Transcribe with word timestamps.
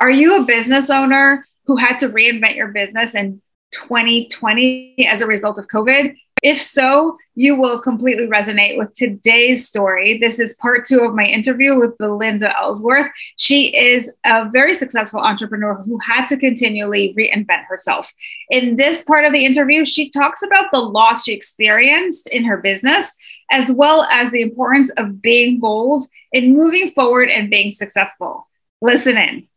Are 0.00 0.10
you 0.10 0.40
a 0.40 0.46
business 0.46 0.88
owner 0.88 1.46
who 1.66 1.76
had 1.76 1.98
to 1.98 2.08
reinvent 2.08 2.56
your 2.56 2.68
business 2.68 3.14
in 3.14 3.42
2020 3.72 5.06
as 5.06 5.20
a 5.20 5.26
result 5.26 5.58
of 5.58 5.66
COVID? 5.66 6.16
If 6.42 6.62
so, 6.62 7.18
you 7.34 7.54
will 7.54 7.78
completely 7.78 8.26
resonate 8.26 8.78
with 8.78 8.94
today's 8.94 9.68
story. 9.68 10.16
This 10.16 10.38
is 10.38 10.56
part 10.56 10.86
two 10.86 11.00
of 11.00 11.14
my 11.14 11.24
interview 11.24 11.78
with 11.78 11.98
Belinda 11.98 12.56
Ellsworth. 12.56 13.10
She 13.36 13.76
is 13.76 14.10
a 14.24 14.48
very 14.48 14.72
successful 14.72 15.20
entrepreneur 15.20 15.74
who 15.74 15.98
had 15.98 16.28
to 16.28 16.38
continually 16.38 17.14
reinvent 17.18 17.66
herself. 17.66 18.10
In 18.48 18.78
this 18.78 19.02
part 19.02 19.26
of 19.26 19.34
the 19.34 19.44
interview, 19.44 19.84
she 19.84 20.08
talks 20.08 20.42
about 20.42 20.70
the 20.72 20.80
loss 20.80 21.24
she 21.24 21.34
experienced 21.34 22.26
in 22.30 22.44
her 22.44 22.56
business, 22.56 23.14
as 23.50 23.70
well 23.70 24.04
as 24.10 24.30
the 24.30 24.40
importance 24.40 24.90
of 24.96 25.20
being 25.20 25.60
bold 25.60 26.06
in 26.32 26.56
moving 26.56 26.90
forward 26.92 27.28
and 27.28 27.50
being 27.50 27.70
successful. 27.70 28.48
Listen 28.80 29.18
in. 29.18 29.49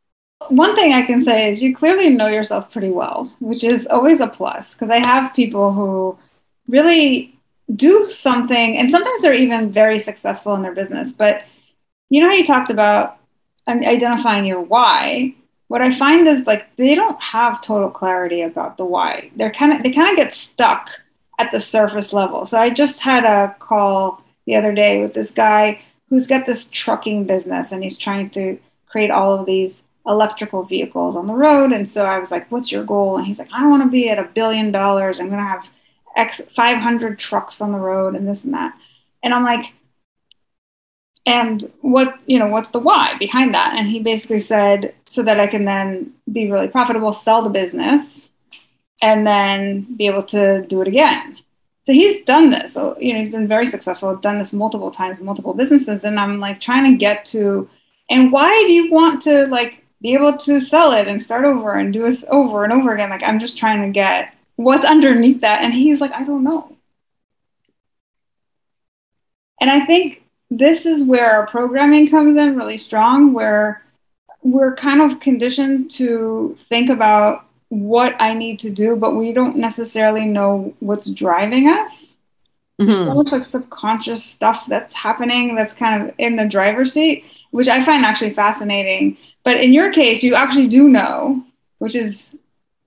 One 0.49 0.75
thing 0.75 0.93
I 0.93 1.03
can 1.03 1.23
say 1.23 1.49
is 1.51 1.61
you 1.61 1.75
clearly 1.75 2.09
know 2.09 2.27
yourself 2.27 2.71
pretty 2.71 2.89
well, 2.89 3.31
which 3.39 3.63
is 3.63 3.87
always 3.87 4.19
a 4.19 4.27
plus 4.27 4.73
because 4.73 4.89
I 4.89 5.05
have 5.05 5.33
people 5.33 5.73
who 5.73 6.17
really 6.67 7.37
do 7.75 8.11
something, 8.11 8.77
and 8.77 8.91
sometimes 8.91 9.21
they're 9.21 9.33
even 9.33 9.71
very 9.71 9.99
successful 9.99 10.53
in 10.55 10.61
their 10.61 10.75
business. 10.75 11.13
But 11.13 11.43
you 12.09 12.21
know 12.21 12.27
how 12.27 12.35
you 12.35 12.45
talked 12.45 12.69
about 12.69 13.17
identifying 13.67 14.45
your 14.45 14.61
why? 14.61 15.33
What 15.67 15.81
I 15.81 15.95
find 15.97 16.27
is 16.27 16.45
like 16.45 16.75
they 16.75 16.95
don't 16.95 17.19
have 17.21 17.61
total 17.61 17.89
clarity 17.89 18.41
about 18.41 18.77
the 18.77 18.85
why. 18.85 19.31
They're 19.35 19.51
kind 19.51 19.73
of 19.73 19.83
they 19.83 19.91
kind 19.91 20.09
of 20.09 20.15
get 20.15 20.33
stuck 20.33 20.89
at 21.39 21.51
the 21.51 21.59
surface 21.59 22.13
level. 22.13 22.45
So 22.45 22.59
I 22.59 22.69
just 22.69 22.99
had 22.99 23.25
a 23.25 23.55
call 23.59 24.23
the 24.45 24.55
other 24.55 24.73
day 24.73 25.01
with 25.01 25.13
this 25.13 25.31
guy 25.31 25.81
who's 26.09 26.27
got 26.27 26.45
this 26.45 26.69
trucking 26.69 27.25
business 27.25 27.71
and 27.71 27.81
he's 27.81 27.97
trying 27.97 28.29
to 28.31 28.59
create 28.87 29.09
all 29.09 29.39
of 29.39 29.45
these 29.45 29.81
electrical 30.05 30.63
vehicles 30.63 31.15
on 31.15 31.27
the 31.27 31.33
road. 31.33 31.71
And 31.71 31.89
so 31.89 32.05
I 32.05 32.19
was 32.19 32.31
like, 32.31 32.51
What's 32.51 32.71
your 32.71 32.83
goal? 32.83 33.17
And 33.17 33.25
he's 33.25 33.39
like, 33.39 33.51
I 33.51 33.67
want 33.67 33.83
to 33.83 33.89
be 33.89 34.09
at 34.09 34.19
a 34.19 34.23
billion 34.23 34.71
dollars. 34.71 35.19
I'm 35.19 35.27
going 35.27 35.39
to 35.39 35.45
have 35.45 35.67
X 36.15 36.41
500 36.55 37.17
trucks 37.17 37.61
on 37.61 37.71
the 37.71 37.79
road 37.79 38.15
and 38.15 38.27
this 38.27 38.43
and 38.43 38.53
that. 38.53 38.77
And 39.23 39.33
I'm 39.33 39.43
like, 39.43 39.73
and 41.25 41.71
what, 41.81 42.19
you 42.25 42.37
know, 42.37 42.47
what's 42.47 42.71
the 42.71 42.79
why 42.79 43.17
behind 43.17 43.55
that? 43.55 43.73
And 43.75 43.87
he 43.87 43.99
basically 43.99 44.41
said, 44.41 44.93
so 45.05 45.23
that 45.23 45.39
I 45.39 45.47
can 45.47 45.63
then 45.63 46.13
be 46.31 46.51
really 46.51 46.67
profitable, 46.67 47.13
sell 47.13 47.41
the 47.41 47.49
business, 47.49 48.29
and 49.01 49.25
then 49.25 49.95
be 49.95 50.05
able 50.07 50.23
to 50.23 50.63
do 50.63 50.81
it 50.81 50.87
again. 50.87 51.37
So 51.83 51.93
he's 51.93 52.23
done 52.25 52.49
this. 52.49 52.73
So, 52.73 52.97
you 52.99 53.13
know, 53.13 53.21
he's 53.21 53.31
been 53.31 53.47
very 53.47 53.67
successful, 53.67 54.15
done 54.17 54.37
this 54.37 54.53
multiple 54.53 54.91
times, 54.91 55.19
multiple 55.21 55.53
businesses. 55.53 56.03
And 56.03 56.19
I'm 56.19 56.39
like 56.39 56.59
trying 56.59 56.91
to 56.91 56.97
get 56.97 57.25
to, 57.25 57.69
and 58.09 58.31
why 58.31 58.49
do 58.65 58.71
you 58.73 58.91
want 58.91 59.21
to 59.23 59.47
like 59.47 59.82
be 60.03 60.13
able 60.13 60.37
to 60.37 60.59
sell 60.59 60.91
it 60.91 61.07
and 61.07 61.23
start 61.23 61.45
over 61.45 61.73
and 61.73 61.91
do 61.91 62.03
this 62.03 62.23
over 62.29 62.63
and 62.63 62.71
over 62.71 62.93
again? 62.93 63.09
Like, 63.09 63.23
I'm 63.23 63.39
just 63.39 63.57
trying 63.57 63.81
to 63.81 63.89
get 63.89 64.33
what's 64.55 64.85
underneath 64.85 65.41
that 65.41 65.63
and 65.63 65.73
he's 65.73 65.99
like 65.99 66.11
i 66.11 66.23
don't 66.23 66.43
know 66.43 66.75
and 69.59 69.69
i 69.69 69.85
think 69.85 70.23
this 70.49 70.85
is 70.85 71.03
where 71.03 71.31
our 71.31 71.47
programming 71.47 72.09
comes 72.09 72.37
in 72.37 72.55
really 72.55 72.77
strong 72.77 73.33
where 73.33 73.81
we're 74.43 74.75
kind 74.75 75.01
of 75.01 75.19
conditioned 75.19 75.89
to 75.89 76.57
think 76.69 76.89
about 76.89 77.45
what 77.69 78.15
i 78.19 78.33
need 78.33 78.59
to 78.59 78.69
do 78.69 78.95
but 78.95 79.15
we 79.15 79.33
don't 79.33 79.57
necessarily 79.57 80.25
know 80.25 80.73
what's 80.79 81.09
driving 81.09 81.67
us 81.67 82.15
mm-hmm. 82.79 82.85
there's 82.85 82.97
so 82.97 83.15
much 83.15 83.31
like 83.31 83.45
subconscious 83.47 84.23
stuff 84.23 84.65
that's 84.67 84.93
happening 84.93 85.55
that's 85.55 85.73
kind 85.73 86.03
of 86.03 86.13
in 86.19 86.35
the 86.35 86.45
driver's 86.45 86.93
seat 86.93 87.25
which 87.49 87.67
i 87.67 87.83
find 87.83 88.05
actually 88.05 88.33
fascinating 88.33 89.17
but 89.43 89.59
in 89.59 89.73
your 89.73 89.91
case 89.91 90.23
you 90.23 90.35
actually 90.35 90.67
do 90.67 90.87
know 90.89 91.43
which 91.79 91.95
is 91.95 92.35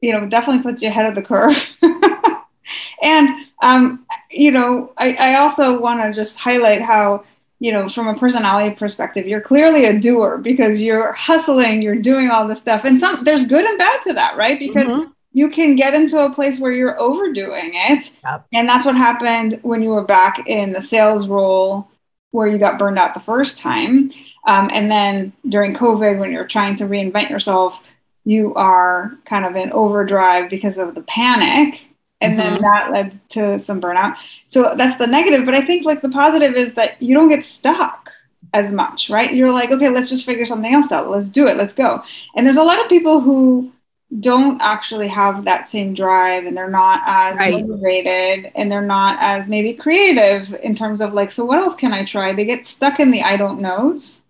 you 0.00 0.12
know, 0.12 0.27
definitely 0.27 0.62
puts 0.62 0.83
you 0.83 0.89
ahead 0.89 1.06
of 1.06 1.15
the 1.15 1.22
curve. 1.22 1.56
and, 3.03 3.28
um, 3.62 4.06
you 4.31 4.50
know, 4.50 4.93
I, 4.97 5.15
I 5.15 5.39
also 5.39 5.78
want 5.81 6.03
to 6.03 6.12
just 6.12 6.39
highlight 6.39 6.83
how, 6.83 7.25
you 7.59 7.72
know, 7.72 7.89
from 7.89 8.09
a 8.09 8.19
personality 8.19 8.75
perspective, 8.75 9.27
you're 9.27 9.41
clearly 9.41 9.87
a 9.87 9.99
doer 9.99 10.39
because 10.39 10.81
you're 10.81 11.12
hustling, 11.12 11.81
you're 11.81 11.97
doing 11.97 12.31
all 12.31 12.47
this 12.47 12.59
stuff. 12.59 12.84
And 12.84 13.00
some 13.00 13.25
there's 13.25 13.47
good 13.47 13.65
and 13.65 13.78
bad 13.78 14.03
to 14.03 14.12
that, 14.12 14.37
right? 14.37 14.59
Because 14.59 14.84
mm-hmm. 14.84 15.11
you 15.33 15.49
can 15.49 15.75
get 15.75 15.95
into 15.95 16.19
a 16.19 16.31
place 16.31 16.61
where 16.61 16.72
you're 16.72 17.00
overdoing 17.00 17.71
it. 17.72 18.12
Yep. 18.25 18.47
And 18.53 18.69
that's 18.69 18.84
what 18.84 18.95
happened 18.95 19.59
when 19.62 19.83
you 19.83 19.89
were 19.89 20.05
back 20.05 20.47
in 20.47 20.72
the 20.72 20.83
sales 20.83 21.27
role 21.27 21.89
where 22.31 22.47
you 22.47 22.59
got 22.59 22.79
burned 22.79 22.99
out 22.99 23.15
the 23.15 23.21
first 23.21 23.59
time. 23.59 24.13
Um, 24.47 24.71
and 24.73 24.91
then 24.91 25.33
during 25.49 25.75
COVID, 25.75 26.19
when 26.19 26.33
you're 26.33 26.47
trying 26.47 26.77
to 26.77 26.85
reinvent 26.85 27.31
yourself, 27.31 27.83
you 28.25 28.55
are 28.55 29.17
kind 29.25 29.45
of 29.45 29.57
in 29.57 29.73
overdrive 29.73 30.51
because 30.51 30.77
of 30.79 30.95
the 30.95 31.03
panic. 31.03 31.81
And 32.21 32.39
mm-hmm. 32.39 32.55
then 32.55 32.63
that 32.63 32.91
led 32.91 33.21
to 33.31 33.59
some 33.61 33.81
burnout. 33.81 34.17
So 34.49 34.75
that's 34.77 34.97
the 34.97 35.07
negative. 35.07 35.45
But 35.45 35.55
i 35.55 35.61
think 35.61 35.85
like 35.85 36.03
the 36.03 36.09
positive 36.09 36.55
is 36.55 36.75
that 36.75 37.01
you 37.01 37.15
don't 37.15 37.29
get 37.29 37.45
stuck 37.45 38.11
as 38.55 38.73
much 38.73 39.11
right? 39.11 39.35
You're 39.35 39.53
like 39.53 39.71
okay 39.71 39.91
let's 39.91 40.09
just 40.09 40.25
figure 40.25 40.47
something 40.47 40.73
else 40.73 40.91
out. 40.91 41.11
Let's 41.11 41.29
do 41.29 41.47
it. 41.47 41.57
Let's 41.57 41.75
go. 41.75 42.03
And 42.35 42.47
there's 42.47 42.57
a 42.57 42.63
lot 42.63 42.81
of 42.81 42.89
people 42.89 43.21
who 43.21 43.73
don't 44.21 44.61
actually 44.62 45.09
have 45.09 45.44
that 45.44 45.69
same 45.69 45.93
drive 45.93 46.47
and 46.47 46.56
they're 46.56 46.71
not 46.71 47.03
as 47.06 47.37
right. 47.39 47.67
motivated 47.67 48.53
and 48.55 48.71
they're 48.71 48.81
not 48.81 49.19
as 49.21 49.49
maybe 49.49 49.75
creative 49.75 50.55
in 50.62 50.75
terms 50.77 51.00
of 51.00 51.12
like 51.12 51.33
so 51.33 51.44
what 51.44 51.59
else 51.59 51.75
can 51.75 51.93
i 51.93 52.05
try 52.05 52.33
they 52.33 52.45
get 52.45 52.69
stuck 52.69 53.00
in 53.00 53.11
the 53.11 53.22
i 53.22 53.37
don't 53.37 53.61
knows 53.61 54.21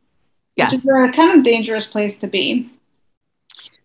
yes. 0.57 0.73
which 0.73 0.81
is 0.81 0.87
a 0.87 1.13
kind 1.15 1.39
of 1.39 1.45
dangerous 1.45 1.87
place 1.87 2.17
to 2.17 2.27
be 2.27 2.71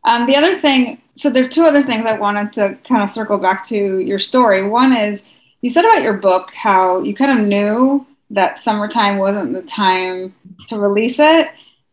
um, 0.03 0.25
the 0.25 0.35
other 0.35 0.59
thing, 0.59 1.01
so 1.16 1.30
there 1.30 1.46
are 1.46 1.50
two 1.50 1.63
other 1.63 1.84
things 1.84 2.06
I 2.06 2.18
wanted 2.18 2.53
to 2.53 2.78
kind 2.88 3.03
of 3.03 3.09
circle 3.09 3.38
back 3.38 3.68
to 3.68 4.00
your 4.00 4.19
story. 4.19 4.68
One 4.68 4.96
is 4.96 5.24
you 5.62 5.69
said 5.69 5.85
about 5.85 6.01
your 6.01 6.16
book 6.16 6.51
how 6.53 7.01
you 7.01 7.13
kind 7.13 7.40
of 7.40 7.46
knew 7.46 8.06
that 8.31 8.59
summertime 8.59 9.18
wasn't 9.18 9.54
the 9.54 9.62
time 9.62 10.33
to 10.69 10.80
release 10.80 11.19
it. 11.19 11.50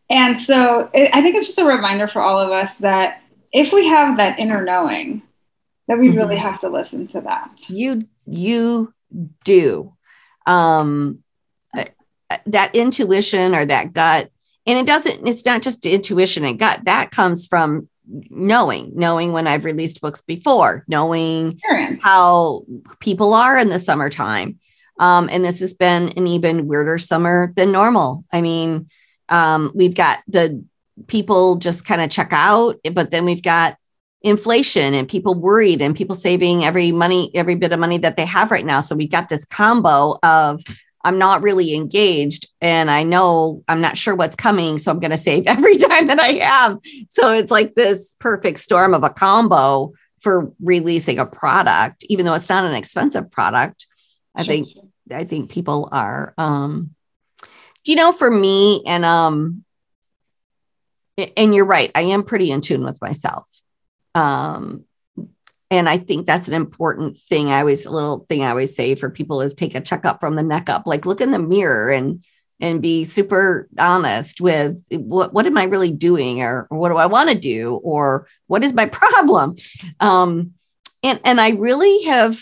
And 0.09 0.41
so 0.41 0.89
it, 0.93 1.11
I 1.13 1.21
think 1.21 1.35
it's 1.35 1.45
just 1.45 1.59
a 1.59 1.65
reminder 1.65 2.07
for 2.07 2.21
all 2.21 2.39
of 2.39 2.49
us 2.49 2.75
that 2.77 3.21
if 3.51 3.71
we 3.73 3.87
have 3.87 4.17
that 4.17 4.39
inner 4.39 4.63
knowing, 4.63 5.21
that 5.87 5.97
we 5.97 6.09
mm-hmm. 6.09 6.17
really 6.17 6.37
have 6.37 6.59
to 6.61 6.69
listen 6.69 7.07
to 7.09 7.21
that. 7.21 7.69
You 7.69 8.07
you 8.25 8.93
do. 9.43 9.93
Um 10.45 11.23
uh, 11.75 11.85
that 12.45 12.75
intuition 12.75 13.55
or 13.55 13.65
that 13.65 13.93
gut 13.93 14.29
and 14.65 14.77
it 14.77 14.85
doesn't 14.85 15.27
it's 15.27 15.45
not 15.45 15.61
just 15.61 15.85
intuition 15.85 16.45
and 16.45 16.59
gut 16.59 16.81
that 16.85 17.11
comes 17.11 17.47
from 17.47 17.89
knowing, 18.09 18.91
knowing 18.95 19.31
when 19.31 19.47
I've 19.47 19.65
released 19.65 20.01
books 20.01 20.21
before, 20.21 20.83
knowing 20.87 21.51
Experience. 21.51 22.01
how 22.03 22.65
people 22.99 23.33
are 23.33 23.57
in 23.57 23.69
the 23.69 23.79
summertime. 23.79 24.59
Um, 24.99 25.29
and 25.31 25.45
this 25.45 25.59
has 25.59 25.73
been 25.73 26.09
an 26.09 26.27
even 26.27 26.67
weirder 26.67 26.97
summer 26.97 27.53
than 27.55 27.71
normal. 27.71 28.25
I 28.33 28.41
mean, 28.41 28.89
um, 29.29 29.71
we've 29.73 29.95
got 29.95 30.19
the 30.27 30.65
people 31.07 31.57
just 31.57 31.85
kind 31.85 32.01
of 32.01 32.09
check 32.09 32.29
out, 32.31 32.77
but 32.93 33.11
then 33.11 33.25
we've 33.25 33.43
got 33.43 33.77
inflation 34.21 34.93
and 34.93 35.07
people 35.07 35.33
worried 35.33 35.81
and 35.81 35.95
people 35.95 36.15
saving 36.15 36.65
every 36.65 36.91
money, 36.91 37.31
every 37.35 37.55
bit 37.55 37.71
of 37.71 37.79
money 37.79 37.97
that 37.99 38.15
they 38.15 38.25
have 38.25 38.51
right 38.51 38.65
now. 38.65 38.81
So 38.81 38.95
we've 38.95 39.11
got 39.11 39.29
this 39.29 39.45
combo 39.45 40.17
of 40.23 40.61
I'm 41.03 41.17
not 41.17 41.41
really 41.41 41.73
engaged 41.73 42.47
and 42.59 42.91
I 42.91 43.03
know 43.03 43.63
I'm 43.69 43.79
not 43.79 43.97
sure 43.97 44.15
what's 44.15 44.35
coming. 44.35 44.77
So 44.77 44.91
I'm 44.91 44.99
going 44.99 45.11
to 45.11 45.17
save 45.17 45.43
every 45.47 45.77
time 45.77 46.07
that 46.07 46.19
I 46.19 46.33
have. 46.33 46.77
So 47.09 47.31
it's 47.31 47.51
like 47.51 47.75
this 47.75 48.15
perfect 48.19 48.59
storm 48.59 48.93
of 48.93 49.03
a 49.03 49.09
combo 49.09 49.93
for 50.19 50.51
releasing 50.61 51.19
a 51.19 51.25
product, 51.25 52.05
even 52.09 52.25
though 52.25 52.33
it's 52.33 52.49
not 52.49 52.65
an 52.65 52.73
expensive 52.73 53.31
product. 53.31 53.87
I 54.35 54.43
sure. 54.43 54.53
think, 54.53 54.67
I 55.09 55.23
think 55.23 55.49
people 55.49 55.87
are, 55.91 56.33
um, 56.37 56.93
do 57.85 57.91
you 57.93 57.95
know, 57.95 58.11
for 58.11 58.29
me 58.29 58.83
and, 58.85 59.05
um, 59.05 59.63
and 61.37 61.55
you're 61.55 61.65
right, 61.65 61.91
I 61.95 62.01
am 62.01 62.23
pretty 62.23 62.51
in 62.51 62.61
tune 62.61 62.83
with 62.83 63.01
myself. 63.01 63.49
Um, 64.15 64.85
and 65.71 65.87
I 65.87 65.97
think 65.99 66.25
that's 66.25 66.47
an 66.47 66.55
important 66.55 67.17
thing. 67.17 67.51
I 67.51 67.59
always 67.59 67.85
a 67.85 67.91
little 67.91 68.25
thing 68.27 68.43
I 68.43 68.49
always 68.49 68.75
say 68.75 68.95
for 68.95 69.09
people 69.09 69.41
is 69.41 69.53
take 69.53 69.75
a 69.75 69.81
checkup 69.81 70.19
from 70.19 70.35
the 70.35 70.43
neck 70.43 70.69
up. 70.69 70.87
Like 70.87 71.05
look 71.05 71.21
in 71.21 71.31
the 71.31 71.39
mirror 71.39 71.89
and 71.89 72.23
and 72.61 72.81
be 72.81 73.05
super 73.05 73.69
honest 73.77 74.41
with 74.41 74.83
what 74.91 75.33
what 75.33 75.45
am 75.45 75.57
I 75.57 75.63
really 75.65 75.91
doing 75.91 76.41
or, 76.41 76.67
or 76.69 76.77
what 76.77 76.89
do 76.89 76.97
I 76.97 77.05
want 77.05 77.29
to 77.29 77.35
do 77.37 77.75
or 77.75 78.27
what 78.47 78.63
is 78.63 78.73
my 78.73 78.85
problem? 78.87 79.55
Um, 79.99 80.53
and 81.03 81.19
and 81.23 81.39
I 81.39 81.51
really 81.51 82.03
have 82.03 82.39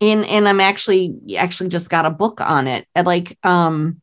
and 0.00 0.24
and 0.26 0.48
I'm 0.48 0.60
actually 0.60 1.16
actually 1.38 1.68
just 1.68 1.88
got 1.88 2.06
a 2.06 2.10
book 2.10 2.40
on 2.40 2.66
it. 2.66 2.86
Like 2.96 3.38
um 3.44 4.01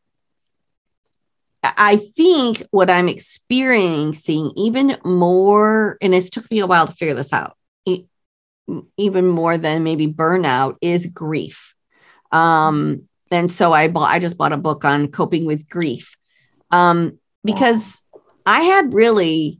I 1.63 1.97
think 1.97 2.63
what 2.71 2.89
I'm 2.89 3.09
experiencing 3.09 4.53
even 4.55 4.97
more, 5.03 5.97
and 6.01 6.15
it's 6.15 6.29
took 6.29 6.49
me 6.49 6.59
a 6.59 6.67
while 6.67 6.87
to 6.87 6.93
figure 6.93 7.13
this 7.13 7.33
out, 7.33 7.57
even 8.97 9.27
more 9.27 9.57
than 9.57 9.83
maybe 9.83 10.07
burnout 10.07 10.77
is 10.81 11.05
grief. 11.07 11.73
Um, 12.31 13.09
and 13.31 13.51
so 13.51 13.73
I 13.73 13.87
bought, 13.87 14.09
I 14.09 14.19
just 14.19 14.37
bought 14.37 14.53
a 14.53 14.57
book 14.57 14.85
on 14.85 15.09
coping 15.09 15.45
with 15.45 15.67
grief. 15.67 16.15
Um, 16.71 17.19
because 17.43 18.01
I 18.45 18.61
had 18.61 18.93
really 18.93 19.59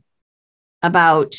about 0.81 1.35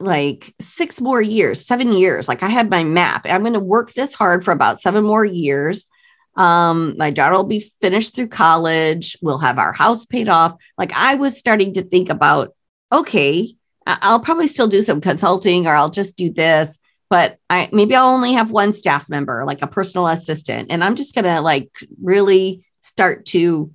like 0.00 0.54
six 0.60 1.00
more 1.00 1.22
years, 1.22 1.64
seven 1.64 1.92
years. 1.92 2.28
Like 2.28 2.42
I 2.42 2.48
had 2.48 2.70
my 2.70 2.84
map. 2.84 3.26
I'm 3.26 3.42
going 3.42 3.52
to 3.52 3.60
work 3.60 3.92
this 3.92 4.12
hard 4.12 4.44
for 4.44 4.50
about 4.50 4.80
seven 4.80 5.04
more 5.04 5.24
years. 5.24 5.86
Um, 6.36 6.96
my 6.96 7.10
daughter 7.10 7.36
will 7.36 7.44
be 7.44 7.70
finished 7.80 8.14
through 8.14 8.28
college. 8.28 9.16
We'll 9.22 9.38
have 9.38 9.58
our 9.58 9.72
house 9.72 10.04
paid 10.04 10.28
off. 10.28 10.56
Like 10.76 10.92
I 10.94 11.14
was 11.14 11.38
starting 11.38 11.74
to 11.74 11.82
think 11.82 12.10
about, 12.10 12.54
okay, 12.92 13.54
I'll 13.86 14.20
probably 14.20 14.48
still 14.48 14.68
do 14.68 14.82
some 14.82 15.00
consulting 15.00 15.66
or 15.66 15.74
I'll 15.74 15.90
just 15.90 16.16
do 16.16 16.32
this 16.32 16.78
but 17.14 17.38
I 17.48 17.68
maybe 17.70 17.94
I'll 17.94 18.08
only 18.08 18.32
have 18.32 18.50
one 18.50 18.72
staff 18.72 19.08
member, 19.08 19.44
like 19.46 19.62
a 19.62 19.68
personal 19.68 20.08
assistant, 20.08 20.72
and 20.72 20.82
I'm 20.82 20.96
just 20.96 21.14
gonna 21.14 21.40
like 21.40 21.70
really 22.02 22.64
start 22.80 23.26
to 23.26 23.70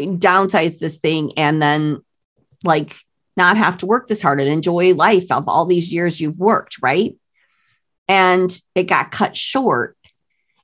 downsize 0.00 0.78
this 0.78 0.96
thing 0.96 1.32
and 1.36 1.60
then 1.60 2.02
like 2.64 2.96
not 3.36 3.56
have 3.56 3.76
to 3.78 3.86
work 3.86 4.08
this 4.08 4.22
hard 4.22 4.40
and 4.40 4.48
enjoy 4.48 4.94
life 4.94 5.30
of 5.30 5.48
all 5.48 5.66
these 5.66 5.92
years 5.92 6.20
you've 6.20 6.38
worked, 6.38 6.76
right? 6.82 7.14
And 8.08 8.50
it 8.74 8.84
got 8.84 9.12
cut 9.12 9.36
short 9.36 9.96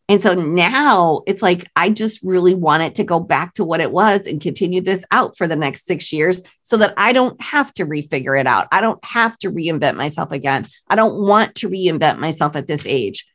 and 0.09 0.23
so 0.23 0.33
now 0.35 1.21
it's 1.27 1.43
like, 1.43 1.71
I 1.77 1.91
just 1.91 2.23
really 2.23 2.55
want 2.55 2.83
it 2.83 2.95
to 2.95 3.05
go 3.05 3.21
back 3.21 3.53
to 3.55 3.65
what 3.65 3.81
it 3.81 3.93
was 3.93 4.27
and 4.27 4.41
continue 4.41 4.81
this 4.81 5.05
out 5.11 5.37
for 5.37 5.47
the 5.47 5.57
next 5.57 5.87
six 5.87 6.11
years 6.13 6.41
so 6.63 6.79
that 6.79 6.95
I 6.97 7.13
don't 7.13 7.39
have 7.43 7.75
to 7.75 7.85
refigure 7.85 8.39
it 8.41 8.47
out. 8.47 8.69
I 8.73 8.81
don't 8.81 9.05
have 9.05 9.37
to 9.39 9.51
reinvent 9.51 9.97
myself 9.97 10.33
again. 10.33 10.67
I 10.89 10.95
don't 10.95 11.21
want 11.21 11.57
to 11.57 11.69
reinvent 11.69 12.19
myself 12.19 12.57
at 12.57 12.67
this 12.67 12.87
age. 12.87 13.27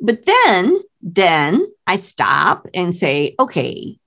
But 0.00 0.24
then, 0.24 0.78
then 1.02 1.66
I 1.86 1.96
stop 1.96 2.66
and 2.72 2.96
say, 2.96 3.34
okay, 3.38 3.98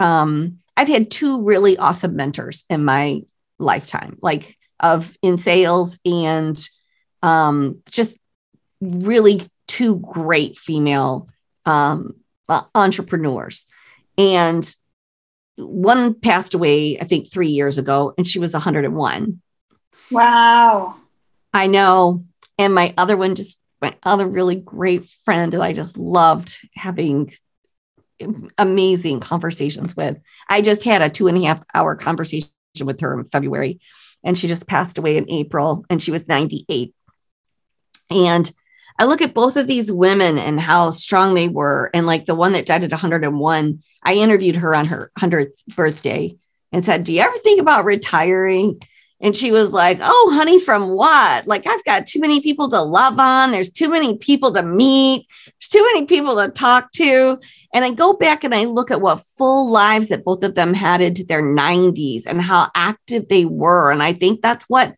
um, 0.00 0.58
I've 0.76 0.88
had 0.88 1.10
two 1.10 1.44
really 1.44 1.78
awesome 1.78 2.14
mentors 2.14 2.64
in 2.68 2.84
my 2.84 3.22
lifetime, 3.58 4.18
like 4.20 4.58
of 4.80 5.16
in 5.22 5.38
sales 5.38 5.98
and 6.04 6.62
um, 7.22 7.80
just 7.90 8.18
really 8.82 9.46
two 9.66 9.96
great 9.96 10.58
female 10.58 11.26
um, 11.66 12.14
uh, 12.48 12.62
entrepreneurs. 12.74 13.66
And 14.16 14.74
one 15.56 16.14
passed 16.14 16.54
away, 16.54 16.98
I 16.98 17.04
think, 17.04 17.30
three 17.30 17.48
years 17.48 17.78
ago, 17.78 18.14
and 18.16 18.26
she 18.26 18.38
was 18.38 18.52
101. 18.52 19.40
Wow. 20.10 20.96
I 21.52 21.66
know. 21.66 22.24
And 22.58 22.74
my 22.74 22.94
other 22.96 23.16
one, 23.16 23.34
just 23.34 23.58
my 23.80 23.96
other 24.02 24.26
really 24.26 24.56
great 24.56 25.06
friend 25.24 25.52
that 25.52 25.60
I 25.60 25.72
just 25.72 25.98
loved 25.98 26.56
having 26.74 27.32
amazing 28.58 29.20
conversations 29.20 29.96
with. 29.96 30.18
I 30.48 30.62
just 30.62 30.84
had 30.84 31.02
a 31.02 31.10
two 31.10 31.28
and 31.28 31.36
a 31.38 31.42
half 31.42 31.62
hour 31.74 31.94
conversation 31.96 32.48
with 32.80 33.00
her 33.00 33.18
in 33.18 33.26
February, 33.26 33.80
and 34.22 34.38
she 34.38 34.48
just 34.48 34.66
passed 34.66 34.98
away 34.98 35.16
in 35.16 35.30
April, 35.30 35.84
and 35.90 36.02
she 36.02 36.10
was 36.10 36.28
98. 36.28 36.94
And 38.10 38.50
I 38.98 39.06
look 39.06 39.22
at 39.22 39.34
both 39.34 39.56
of 39.56 39.66
these 39.66 39.90
women 39.90 40.38
and 40.38 40.60
how 40.60 40.90
strong 40.90 41.34
they 41.34 41.48
were. 41.48 41.90
And 41.92 42.06
like 42.06 42.26
the 42.26 42.34
one 42.34 42.52
that 42.52 42.66
died 42.66 42.84
at 42.84 42.90
101, 42.90 43.82
I 44.02 44.14
interviewed 44.14 44.56
her 44.56 44.74
on 44.74 44.86
her 44.86 45.10
100th 45.18 45.52
birthday 45.74 46.36
and 46.72 46.84
said, 46.84 47.04
Do 47.04 47.12
you 47.12 47.20
ever 47.20 47.36
think 47.38 47.60
about 47.60 47.84
retiring? 47.84 48.80
And 49.20 49.36
she 49.36 49.52
was 49.52 49.72
like, 49.72 49.98
Oh, 50.02 50.32
honey, 50.34 50.60
from 50.60 50.90
what? 50.90 51.46
Like, 51.46 51.66
I've 51.66 51.84
got 51.84 52.06
too 52.06 52.20
many 52.20 52.40
people 52.40 52.70
to 52.70 52.82
love 52.82 53.18
on. 53.18 53.50
There's 53.50 53.70
too 53.70 53.88
many 53.88 54.18
people 54.18 54.52
to 54.54 54.62
meet. 54.62 55.26
There's 55.46 55.68
too 55.70 55.82
many 55.82 56.06
people 56.06 56.36
to 56.36 56.50
talk 56.50 56.92
to. 56.92 57.40
And 57.72 57.84
I 57.84 57.90
go 57.90 58.12
back 58.12 58.44
and 58.44 58.54
I 58.54 58.64
look 58.66 58.90
at 58.90 59.00
what 59.00 59.24
full 59.36 59.70
lives 59.72 60.08
that 60.08 60.24
both 60.24 60.44
of 60.44 60.54
them 60.54 60.74
had 60.74 61.00
into 61.00 61.24
their 61.24 61.42
90s 61.42 62.26
and 62.26 62.40
how 62.40 62.70
active 62.74 63.28
they 63.28 63.44
were. 63.44 63.90
And 63.90 64.02
I 64.02 64.12
think 64.12 64.40
that's 64.40 64.64
what 64.68 64.94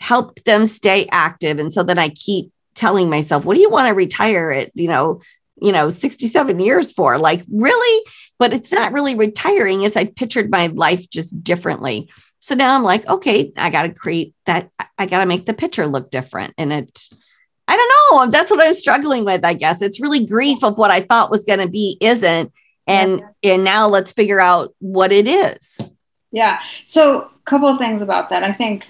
helped 0.00 0.44
them 0.44 0.66
stay 0.66 1.06
active. 1.12 1.58
And 1.58 1.72
so 1.72 1.82
then 1.82 1.98
I 1.98 2.08
keep 2.08 2.50
telling 2.76 3.10
myself, 3.10 3.44
what 3.44 3.54
do 3.54 3.60
you 3.60 3.70
want 3.70 3.88
to 3.88 3.94
retire 3.94 4.52
at, 4.52 4.70
you 4.74 4.88
know, 4.88 5.20
you 5.60 5.72
know, 5.72 5.88
67 5.88 6.60
years 6.60 6.92
for? 6.92 7.18
Like, 7.18 7.44
really? 7.50 8.04
But 8.38 8.52
it's 8.52 8.70
not 8.70 8.92
really 8.92 9.14
retiring. 9.14 9.84
As 9.84 9.96
I 9.96 10.04
pictured 10.04 10.50
my 10.50 10.68
life 10.68 11.10
just 11.10 11.42
differently. 11.42 12.08
So 12.38 12.54
now 12.54 12.76
I'm 12.76 12.84
like, 12.84 13.06
okay, 13.08 13.52
I 13.56 13.70
got 13.70 13.82
to 13.84 13.94
create 13.94 14.34
that. 14.44 14.70
I 14.98 15.06
got 15.06 15.20
to 15.20 15.26
make 15.26 15.46
the 15.46 15.54
picture 15.54 15.86
look 15.86 16.10
different. 16.10 16.54
And 16.58 16.72
it, 16.72 17.08
I 17.66 17.76
don't 17.76 18.20
know. 18.20 18.30
That's 18.30 18.50
what 18.50 18.64
I'm 18.64 18.74
struggling 18.74 19.24
with, 19.24 19.44
I 19.44 19.54
guess. 19.54 19.82
It's 19.82 20.00
really 20.00 20.26
grief 20.26 20.62
of 20.62 20.78
what 20.78 20.90
I 20.90 21.00
thought 21.00 21.30
was 21.30 21.44
going 21.44 21.58
to 21.58 21.68
be 21.68 21.96
isn't. 22.00 22.52
And 22.86 23.22
yeah. 23.42 23.54
and 23.54 23.64
now 23.64 23.88
let's 23.88 24.12
figure 24.12 24.38
out 24.38 24.72
what 24.78 25.10
it 25.10 25.26
is. 25.26 25.92
Yeah. 26.30 26.60
So 26.86 27.22
a 27.22 27.30
couple 27.44 27.68
of 27.68 27.78
things 27.78 28.00
about 28.00 28.30
that. 28.30 28.44
I 28.44 28.52
think 28.52 28.86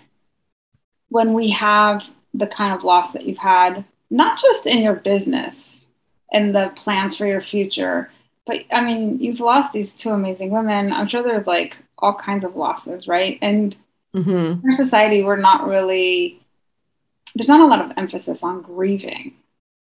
when 1.08 1.32
we 1.32 1.50
have 1.50 2.04
the 2.36 2.46
kind 2.46 2.74
of 2.74 2.84
loss 2.84 3.12
that 3.12 3.24
you've 3.24 3.38
had, 3.38 3.84
not 4.10 4.40
just 4.40 4.66
in 4.66 4.78
your 4.78 4.94
business 4.94 5.88
and 6.32 6.54
the 6.54 6.72
plans 6.76 7.16
for 7.16 7.26
your 7.26 7.40
future, 7.40 8.10
but 8.46 8.58
I 8.72 8.80
mean, 8.80 9.18
you've 9.20 9.40
lost 9.40 9.72
these 9.72 9.92
two 9.92 10.10
amazing 10.10 10.50
women. 10.50 10.92
I'm 10.92 11.08
sure 11.08 11.22
there's 11.22 11.46
like 11.46 11.76
all 11.98 12.14
kinds 12.14 12.44
of 12.44 12.56
losses, 12.56 13.08
right? 13.08 13.38
And 13.42 13.76
mm-hmm. 14.14 14.30
in 14.30 14.62
our 14.64 14.72
society, 14.72 15.24
we're 15.24 15.36
not 15.36 15.66
really, 15.66 16.40
there's 17.34 17.48
not 17.48 17.60
a 17.60 17.66
lot 17.66 17.84
of 17.84 17.96
emphasis 17.96 18.42
on 18.42 18.62
grieving. 18.62 19.34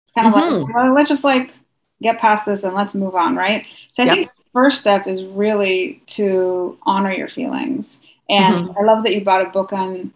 It's 0.04 0.14
kind 0.14 0.28
of 0.28 0.34
mm-hmm. 0.34 0.64
like, 0.64 0.76
well, 0.76 0.94
let's 0.94 1.10
just 1.10 1.24
like 1.24 1.54
get 2.02 2.20
past 2.20 2.46
this 2.46 2.64
and 2.64 2.76
let's 2.76 2.96
move 2.96 3.16
on, 3.16 3.36
right? 3.36 3.66
So 3.94 4.04
I 4.04 4.08
yep. 4.08 4.16
think 4.16 4.32
the 4.36 4.44
first 4.54 4.82
step 4.82 5.08
is 5.08 5.24
really 5.24 6.02
to 6.08 6.78
honor 6.84 7.14
your 7.14 7.30
feelings. 7.30 8.00
And 8.28 8.68
mm-hmm. 8.68 8.78
I 8.78 8.84
love 8.84 9.04
that 9.04 9.16
you 9.16 9.24
bought 9.24 9.46
a 9.46 9.50
book 9.50 9.72
on 9.72 10.14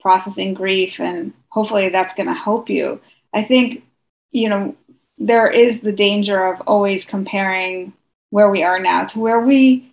processing 0.00 0.54
grief 0.54 1.00
and 1.00 1.32
hopefully 1.48 1.88
that's 1.88 2.14
going 2.14 2.28
to 2.28 2.34
help 2.34 2.68
you. 2.68 3.00
I 3.34 3.42
think 3.42 3.84
you 4.30 4.48
know 4.48 4.76
there 5.18 5.50
is 5.50 5.80
the 5.80 5.92
danger 5.92 6.44
of 6.44 6.60
always 6.62 7.04
comparing 7.04 7.92
where 8.30 8.50
we 8.50 8.62
are 8.62 8.78
now 8.78 9.04
to 9.04 9.18
where 9.18 9.40
we 9.40 9.92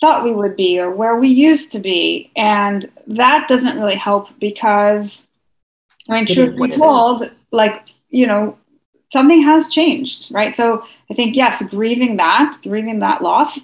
thought 0.00 0.24
we 0.24 0.32
would 0.32 0.56
be 0.56 0.78
or 0.78 0.90
where 0.90 1.16
we 1.16 1.28
used 1.28 1.72
to 1.72 1.78
be. 1.78 2.30
And 2.36 2.90
that 3.06 3.48
doesn't 3.48 3.76
really 3.76 3.96
help 3.96 4.28
because 4.38 5.26
i 6.10 6.14
mean 6.14 6.24
it 6.28 6.34
truth 6.34 6.56
be 6.60 6.68
told 6.68 7.30
like 7.52 7.88
you 8.10 8.26
know 8.26 8.58
something 9.12 9.40
has 9.42 9.68
changed 9.68 10.28
right? 10.32 10.56
So 10.56 10.84
i 11.10 11.14
think 11.14 11.36
yes 11.36 11.62
grieving 11.68 12.16
that 12.16 12.58
grieving 12.62 12.98
that 13.00 13.22
loss 13.22 13.60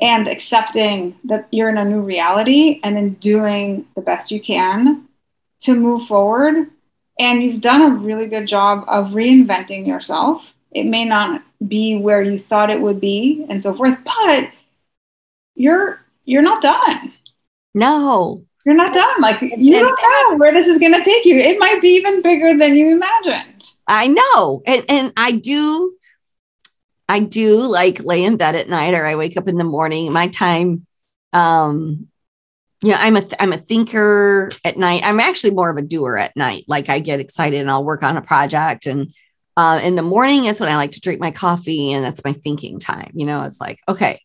and 0.00 0.28
accepting 0.28 1.16
that 1.24 1.48
you're 1.50 1.68
in 1.68 1.78
a 1.78 1.84
new 1.84 2.00
reality 2.00 2.80
and 2.82 2.96
then 2.96 3.10
doing 3.14 3.86
the 3.96 4.02
best 4.02 4.30
you 4.30 4.40
can 4.40 5.07
to 5.60 5.74
move 5.74 6.06
forward. 6.06 6.70
And 7.18 7.42
you've 7.42 7.60
done 7.60 7.82
a 7.82 7.94
really 7.94 8.26
good 8.26 8.46
job 8.46 8.84
of 8.86 9.08
reinventing 9.08 9.86
yourself. 9.86 10.54
It 10.70 10.84
may 10.84 11.04
not 11.04 11.42
be 11.66 11.96
where 11.96 12.22
you 12.22 12.38
thought 12.38 12.70
it 12.70 12.80
would 12.80 13.00
be 13.00 13.44
and 13.48 13.62
so 13.62 13.74
forth, 13.74 13.98
but 14.04 14.50
you're 15.54 16.00
you're 16.24 16.42
not 16.42 16.62
done. 16.62 17.12
No. 17.74 18.44
You're 18.64 18.76
not 18.76 18.94
done. 18.94 19.20
Like 19.20 19.40
you 19.40 19.72
don't 19.72 20.30
know 20.30 20.36
where 20.36 20.52
this 20.52 20.68
is 20.68 20.78
gonna 20.78 21.04
take 21.04 21.24
you. 21.24 21.36
It 21.36 21.58
might 21.58 21.80
be 21.80 21.88
even 21.96 22.22
bigger 22.22 22.56
than 22.56 22.76
you 22.76 22.90
imagined. 22.90 23.64
I 23.86 24.08
know. 24.08 24.62
And 24.66 24.84
and 24.88 25.12
I 25.16 25.32
do 25.32 25.94
I 27.08 27.20
do 27.20 27.66
like 27.66 28.04
lay 28.04 28.22
in 28.22 28.36
bed 28.36 28.54
at 28.54 28.68
night 28.68 28.94
or 28.94 29.06
I 29.06 29.16
wake 29.16 29.36
up 29.36 29.48
in 29.48 29.56
the 29.56 29.64
morning. 29.64 30.12
My 30.12 30.28
time, 30.28 30.86
um, 31.32 32.08
you 32.82 32.90
know, 32.90 32.98
I'm 32.98 33.16
a 33.16 33.24
I'm 33.40 33.52
a 33.52 33.58
thinker 33.58 34.50
at 34.64 34.76
night. 34.76 35.02
I'm 35.04 35.20
actually 35.20 35.50
more 35.50 35.70
of 35.70 35.76
a 35.76 35.82
doer 35.82 36.16
at 36.16 36.36
night. 36.36 36.64
Like 36.68 36.88
I 36.88 37.00
get 37.00 37.20
excited 37.20 37.60
and 37.60 37.70
I'll 37.70 37.84
work 37.84 38.02
on 38.02 38.16
a 38.16 38.22
project. 38.22 38.86
And 38.86 39.12
uh, 39.56 39.80
in 39.82 39.96
the 39.96 40.02
morning 40.02 40.44
is 40.44 40.60
when 40.60 40.70
I 40.70 40.76
like 40.76 40.92
to 40.92 41.00
drink 41.00 41.20
my 41.20 41.32
coffee, 41.32 41.92
and 41.92 42.04
that's 42.04 42.24
my 42.24 42.32
thinking 42.32 42.78
time. 42.78 43.10
You 43.14 43.26
know, 43.26 43.42
it's 43.42 43.60
like 43.60 43.80
okay, 43.88 44.20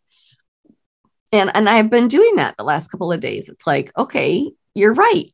and 1.32 1.56
and 1.56 1.68
I've 1.68 1.90
been 1.90 2.08
doing 2.08 2.36
that 2.36 2.56
the 2.58 2.64
last 2.64 2.92
couple 2.92 3.12
of 3.12 3.20
days. 3.20 3.50
It's 3.50 3.66
like 3.66 3.92
okay, 3.98 4.52
you're 4.76 4.94
right. 4.94 5.34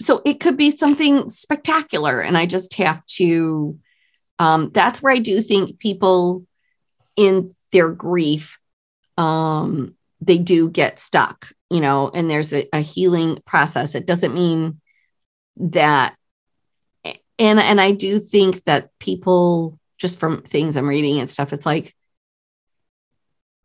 So 0.00 0.22
it 0.24 0.40
could 0.40 0.56
be 0.56 0.70
something 0.70 1.28
spectacular, 1.28 2.20
and 2.20 2.38
I 2.38 2.46
just 2.46 2.74
have 2.74 3.04
to. 3.16 3.78
Um, 4.38 4.70
that's 4.72 5.02
where 5.02 5.12
I 5.12 5.18
do 5.18 5.42
think 5.42 5.80
people 5.80 6.46
in 7.16 7.56
their 7.72 7.90
grief 7.90 8.56
um, 9.18 9.96
they 10.20 10.38
do 10.38 10.70
get 10.70 10.98
stuck 10.98 11.52
you 11.70 11.80
know 11.80 12.10
and 12.12 12.30
there's 12.30 12.52
a, 12.52 12.68
a 12.72 12.80
healing 12.80 13.38
process. 13.46 13.94
It 13.94 14.06
doesn't 14.06 14.34
mean 14.34 14.80
that 15.56 16.14
and 17.04 17.58
and 17.58 17.80
i 17.80 17.90
do 17.90 18.20
think 18.20 18.62
that 18.62 18.90
people 19.00 19.76
just 19.96 20.20
from 20.20 20.42
things 20.42 20.76
i'm 20.76 20.88
reading 20.88 21.18
and 21.18 21.28
stuff 21.28 21.52
it's 21.52 21.66
like 21.66 21.96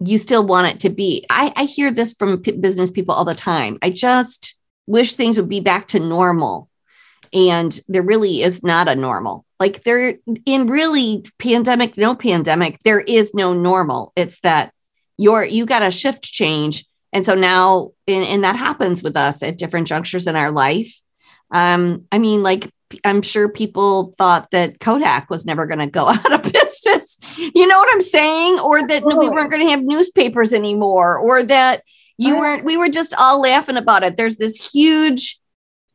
you 0.08 0.18
still 0.18 0.46
want 0.46 0.68
it 0.68 0.80
to 0.82 0.90
be. 0.90 1.26
I 1.30 1.52
i 1.56 1.64
hear 1.66 1.92
this 1.92 2.14
from 2.14 2.40
p- 2.40 2.52
business 2.52 2.92
people 2.92 3.16
all 3.16 3.26
the 3.26 3.36
time. 3.36 3.78
I 3.82 3.90
just 3.90 4.56
wish 4.88 5.14
things 5.14 5.38
would 5.38 5.50
be 5.50 5.60
back 5.60 5.90
to 5.90 6.00
normal. 6.00 6.70
And 7.34 7.78
there 7.88 8.04
really 8.04 8.44
is 8.44 8.64
not 8.64 8.88
a 8.88 8.96
normal. 8.96 9.46
Like 9.60 9.84
there 9.84 10.18
in 10.46 10.68
really 10.68 11.26
pandemic 11.40 11.98
no 11.98 12.16
pandemic 12.16 12.80
there 12.84 13.00
is 13.00 13.34
no 13.34 13.54
normal. 13.54 14.14
It's 14.16 14.40
that 14.42 14.74
you're 15.18 15.44
you 15.44 15.66
got 15.66 15.84
a 15.84 15.92
shift 15.92 16.24
change 16.24 16.86
and 17.14 17.26
so 17.26 17.36
now 17.36 17.92
and, 18.08 18.26
and 18.26 18.44
that 18.44 18.56
happens 18.56 19.02
with 19.02 19.16
us 19.16 19.42
at 19.42 19.58
different 19.58 19.88
junctures 19.88 20.28
in 20.28 20.36
our 20.36 20.52
life 20.52 21.00
um 21.52 22.06
i 22.12 22.20
mean 22.20 22.44
like 22.44 22.70
i'm 23.06 23.22
sure 23.22 23.48
people 23.48 24.14
thought 24.18 24.50
that 24.52 24.80
kodak 24.80 25.30
was 25.30 25.46
never 25.46 25.66
going 25.66 25.80
to 25.80 25.88
go 25.88 26.08
out 26.10 26.34
of 26.34 26.52
business 26.52 27.18
you 27.38 27.68
know 27.68 27.78
what 27.78 27.94
i'm 27.94 28.02
saying 28.02 28.60
or 28.60 28.86
that 28.88 29.06
we 29.06 29.30
weren't 29.30 29.52
going 29.52 29.66
to 29.66 29.72
have 29.72 29.84
newspapers 29.84 30.52
anymore 30.52 31.18
or 31.18 31.44
that 31.44 31.84
you 32.18 32.38
weren't 32.38 32.64
we 32.64 32.78
were 32.78 32.90
just 32.90 33.14
all 33.18 33.42
laughing 33.42 33.78
about 33.78 34.04
it 34.04 34.18
there's 34.18 34.38
this 34.38 34.72
huge 34.74 35.40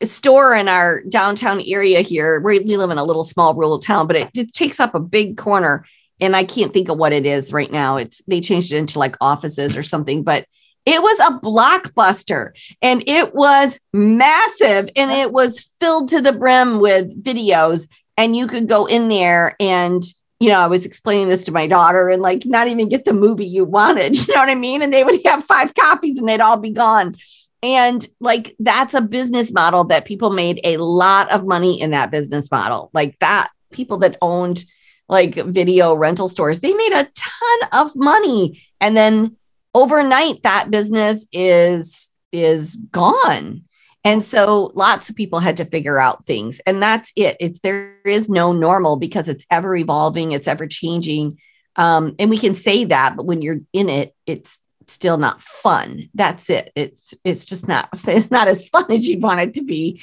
store 0.03 0.55
in 0.55 0.69
our 0.69 1.03
downtown 1.03 1.61
area 1.67 2.01
here. 2.01 2.41
We, 2.41 2.61
we 2.61 2.77
live 2.77 2.91
in 2.91 2.99
a 2.99 3.05
little 3.05 3.25
small 3.25 3.55
rural 3.55 3.81
town, 3.81 4.07
but 4.07 4.17
it, 4.17 4.31
it 4.37 4.55
takes 4.55 4.81
up 4.81 4.95
a 4.95 5.01
big 5.01 5.37
corner. 5.37 5.85
And 6.21 6.35
I 6.35 6.45
can't 6.45 6.73
think 6.73 6.89
of 6.89 6.99
what 6.99 7.13
it 7.13 7.27
is 7.27 7.53
right 7.53 7.71
now. 7.71 7.97
It's 7.97 8.23
they 8.27 8.41
changed 8.41 8.73
it 8.73 8.77
into 8.77 8.99
like 8.99 9.17
offices 9.21 9.77
or 9.77 9.83
something, 9.83 10.25
but 10.25 10.47
it 10.89 11.03
was 11.03 11.19
a 11.21 11.39
blockbuster 11.39 12.53
and 12.81 13.03
it 13.07 13.35
was 13.35 13.79
massive 13.93 14.91
and 14.97 15.11
it 15.11 15.33
was 15.33 15.61
filled 15.81 16.09
to 16.11 16.21
the 16.21 16.33
brim 16.33 16.81
with 16.81 17.23
videos. 17.23 17.89
And 18.17 18.35
you 18.35 18.47
could 18.47 18.69
go 18.69 18.87
in 18.87 19.09
there 19.09 19.55
and 19.61 20.03
you 20.41 20.51
know, 20.51 20.61
I 20.61 20.69
was 20.69 20.87
explaining 20.87 21.29
this 21.29 21.43
to 21.45 21.53
my 21.53 21.67
daughter 21.67 22.09
and 22.09 22.23
like 22.23 22.47
not 22.47 22.69
even 22.69 22.89
get 22.89 23.05
the 23.05 23.13
movie 23.13 23.47
you 23.47 23.65
wanted. 23.65 24.17
You 24.29 24.35
know 24.35 24.41
what 24.41 24.49
I 24.49 24.55
mean? 24.55 24.83
And 24.83 24.93
they 24.93 25.03
would 25.05 25.21
have 25.25 25.45
five 25.45 25.75
copies 25.75 26.17
and 26.17 26.29
they'd 26.29 26.41
all 26.41 26.57
be 26.57 26.71
gone. 26.71 27.17
And 27.63 28.07
like 28.21 28.55
that's 28.61 28.95
a 28.95 29.01
business 29.01 29.53
model 29.53 29.85
that 29.85 30.05
people 30.05 30.31
made 30.31 30.61
a 30.63 30.77
lot 30.77 31.31
of 31.33 31.45
money 31.45 31.81
in 31.81 31.91
that 31.91 32.11
business 32.11 32.51
model. 32.51 32.91
Like 32.95 33.19
that, 33.19 33.51
people 33.73 33.99
that 33.99 34.17
owned 34.23 34.65
like 35.09 35.35
video 35.35 35.95
rental 35.95 36.29
stores, 36.29 36.61
they 36.61 36.73
made 36.73 36.93
a 36.93 37.11
ton 37.15 37.69
of 37.73 37.97
money. 37.97 38.63
And 38.81 38.97
then 38.97 39.37
overnight, 39.79 40.43
that 40.43 40.71
business 40.71 41.27
is 41.33 42.11
is 42.33 42.77
gone. 42.77 43.63
And 44.05 44.25
so 44.25 44.73
lots 44.75 45.09
of 45.09 45.17
people 45.17 45.41
had 45.41 45.57
to 45.59 45.65
figure 45.65 45.99
out 45.99 46.25
things. 46.25 46.61
And 46.67 46.83
that's 46.83 47.13
it. 47.17 47.37
It's 47.41 47.61
there 47.61 47.97
is 48.05 48.29
no 48.29 48.53
normal 48.53 48.97
because 48.97 49.29
it's 49.29 49.47
ever 49.51 49.77
evolving, 49.77 50.33
it's 50.33 50.49
ever 50.49 50.67
changing. 50.67 51.39
Um, 51.77 52.15
and 52.19 52.29
we 52.29 52.39
can 52.39 52.55
say 52.55 52.85
that, 52.87 53.17
but 53.17 53.27
when 53.27 53.41
you're 53.41 53.61
in 53.73 53.89
it, 53.89 54.15
it's 54.27 54.61
still 54.89 55.19
not 55.19 55.43
fun. 55.43 56.09
That's 56.15 56.51
it. 56.51 56.73
It's 56.75 57.15
it's 57.23 57.45
just 57.45 57.69
not 57.69 57.89
it's 58.09 58.31
not 58.31 58.49
as 58.49 58.69
fun 58.69 58.91
as 58.91 59.07
you'd 59.07 59.23
want 59.23 59.41
it 59.41 59.55
to 59.55 59.63
be. 59.63 60.03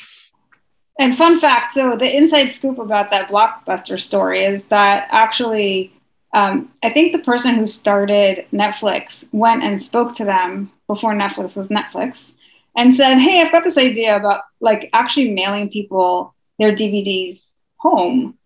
And 0.97 1.17
fun 1.17 1.41
fact, 1.41 1.73
so 1.73 1.97
the 1.97 2.15
inside 2.15 2.51
scoop 2.51 2.79
about 2.79 3.11
that 3.11 3.29
blockbuster 3.29 4.01
story 4.01 4.45
is 4.45 4.63
that 4.65 5.09
actually 5.11 5.91
um, 6.35 6.73
I 6.83 6.89
think 6.89 7.13
the 7.13 7.19
person 7.19 7.55
who 7.55 7.65
started 7.65 8.45
Netflix 8.51 9.25
went 9.31 9.63
and 9.63 9.81
spoke 9.81 10.15
to 10.15 10.25
them 10.25 10.69
before 10.85 11.13
Netflix 11.13 11.55
was 11.55 11.69
Netflix 11.69 12.33
and 12.75 12.93
said, 12.93 13.19
Hey, 13.19 13.41
I've 13.41 13.53
got 13.53 13.63
this 13.63 13.77
idea 13.77 14.17
about 14.17 14.41
like 14.59 14.89
actually 14.91 15.31
mailing 15.31 15.69
people 15.69 16.35
their 16.59 16.75
DVDs 16.75 17.53
home. 17.77 18.37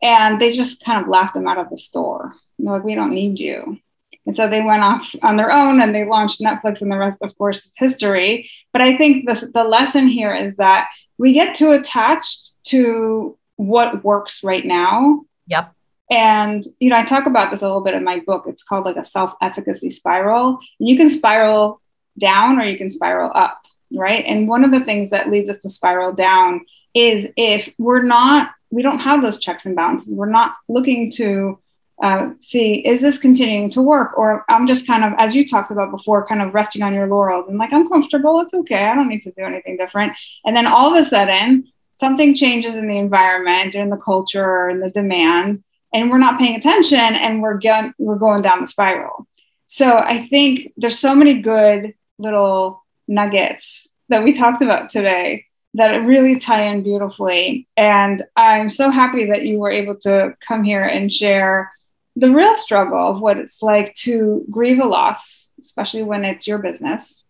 And 0.00 0.40
they 0.40 0.56
just 0.56 0.82
kind 0.82 1.02
of 1.02 1.08
laughed 1.08 1.34
them 1.34 1.46
out 1.46 1.58
of 1.58 1.68
the 1.68 1.76
store. 1.76 2.32
They're 2.58 2.72
like, 2.72 2.84
we 2.84 2.94
don't 2.94 3.14
need 3.14 3.38
you. 3.38 3.78
And 4.26 4.34
so 4.34 4.48
they 4.48 4.62
went 4.62 4.82
off 4.82 5.14
on 5.22 5.36
their 5.36 5.52
own 5.52 5.82
and 5.82 5.94
they 5.94 6.06
launched 6.06 6.40
Netflix, 6.40 6.80
and 6.80 6.90
the 6.90 6.96
rest, 6.96 7.18
of 7.20 7.36
course, 7.36 7.64
is 7.66 7.72
history. 7.76 8.50
But 8.72 8.80
I 8.80 8.96
think 8.96 9.28
the, 9.28 9.50
the 9.52 9.64
lesson 9.64 10.08
here 10.08 10.34
is 10.34 10.56
that 10.56 10.88
we 11.18 11.34
get 11.34 11.54
too 11.54 11.72
attached 11.72 12.52
to 12.68 13.36
what 13.56 14.02
works 14.02 14.42
right 14.42 14.64
now. 14.64 15.24
Yep. 15.48 15.74
And, 16.10 16.64
you 16.78 16.90
know, 16.90 16.96
I 16.96 17.04
talk 17.04 17.26
about 17.26 17.50
this 17.50 17.62
a 17.62 17.66
little 17.66 17.82
bit 17.82 17.94
in 17.94 18.04
my 18.04 18.20
book. 18.20 18.44
It's 18.46 18.62
called 18.62 18.84
like 18.84 18.96
a 18.96 19.04
self 19.04 19.34
efficacy 19.40 19.90
spiral. 19.90 20.58
And 20.78 20.88
you 20.88 20.96
can 20.96 21.10
spiral 21.10 21.80
down 22.18 22.60
or 22.60 22.64
you 22.64 22.76
can 22.76 22.90
spiral 22.90 23.32
up, 23.34 23.60
right? 23.92 24.24
And 24.26 24.48
one 24.48 24.64
of 24.64 24.70
the 24.70 24.80
things 24.80 25.10
that 25.10 25.30
leads 25.30 25.48
us 25.48 25.62
to 25.62 25.70
spiral 25.70 26.12
down 26.12 26.64
is 26.94 27.28
if 27.36 27.72
we're 27.78 28.02
not, 28.02 28.52
we 28.70 28.82
don't 28.82 28.98
have 28.98 29.22
those 29.22 29.40
checks 29.40 29.66
and 29.66 29.74
balances, 29.74 30.14
we're 30.14 30.30
not 30.30 30.56
looking 30.68 31.10
to 31.12 31.58
uh, 32.02 32.30
see 32.40 32.74
is 32.74 33.00
this 33.00 33.18
continuing 33.18 33.70
to 33.70 33.80
work 33.80 34.18
or 34.18 34.44
i'm 34.48 34.66
just 34.66 34.86
kind 34.86 35.04
of 35.04 35.12
as 35.16 35.34
you 35.34 35.46
talked 35.46 35.70
about 35.70 35.90
before 35.90 36.26
kind 36.26 36.42
of 36.42 36.52
resting 36.52 36.82
on 36.82 36.92
your 36.92 37.06
laurels 37.06 37.48
and 37.48 37.56
like 37.56 37.72
i'm 37.72 37.88
comfortable 37.88 38.40
it's 38.40 38.52
okay 38.52 38.86
i 38.86 38.94
don't 38.94 39.08
need 39.08 39.22
to 39.22 39.30
do 39.32 39.42
anything 39.42 39.76
different 39.76 40.12
and 40.44 40.56
then 40.56 40.66
all 40.66 40.94
of 40.94 41.00
a 41.00 41.08
sudden 41.08 41.64
something 41.96 42.34
changes 42.34 42.74
in 42.74 42.88
the 42.88 42.98
environment 42.98 43.74
or 43.74 43.80
in 43.80 43.90
the 43.90 43.96
culture 43.96 44.44
or 44.44 44.70
in 44.70 44.80
the 44.80 44.90
demand 44.90 45.62
and 45.94 46.10
we're 46.10 46.18
not 46.18 46.38
paying 46.38 46.56
attention 46.56 46.98
and 46.98 47.40
we're 47.40 47.58
going 47.58 47.94
we're 47.98 48.18
going 48.18 48.42
down 48.42 48.60
the 48.60 48.68
spiral 48.68 49.26
so 49.66 49.96
i 49.96 50.26
think 50.28 50.72
there's 50.76 50.98
so 50.98 51.14
many 51.14 51.40
good 51.40 51.94
little 52.18 52.84
nuggets 53.08 53.88
that 54.10 54.22
we 54.22 54.32
talked 54.32 54.62
about 54.62 54.90
today 54.90 55.46
that 55.72 56.04
really 56.04 56.38
tie 56.38 56.64
in 56.64 56.82
beautifully 56.82 57.66
and 57.76 58.22
i'm 58.36 58.68
so 58.68 58.90
happy 58.90 59.26
that 59.26 59.42
you 59.42 59.58
were 59.58 59.70
able 59.70 59.94
to 59.94 60.34
come 60.46 60.62
here 60.62 60.82
and 60.82 61.10
share 61.10 61.72
the 62.16 62.30
real 62.30 62.54
struggle 62.56 63.10
of 63.10 63.20
what 63.20 63.38
it's 63.38 63.62
like 63.62 63.94
to 63.94 64.44
grieve 64.50 64.78
a 64.78 64.84
loss, 64.84 65.48
especially 65.58 66.02
when 66.02 66.24
it's 66.24 66.46
your 66.46 66.58
business. 66.58 67.24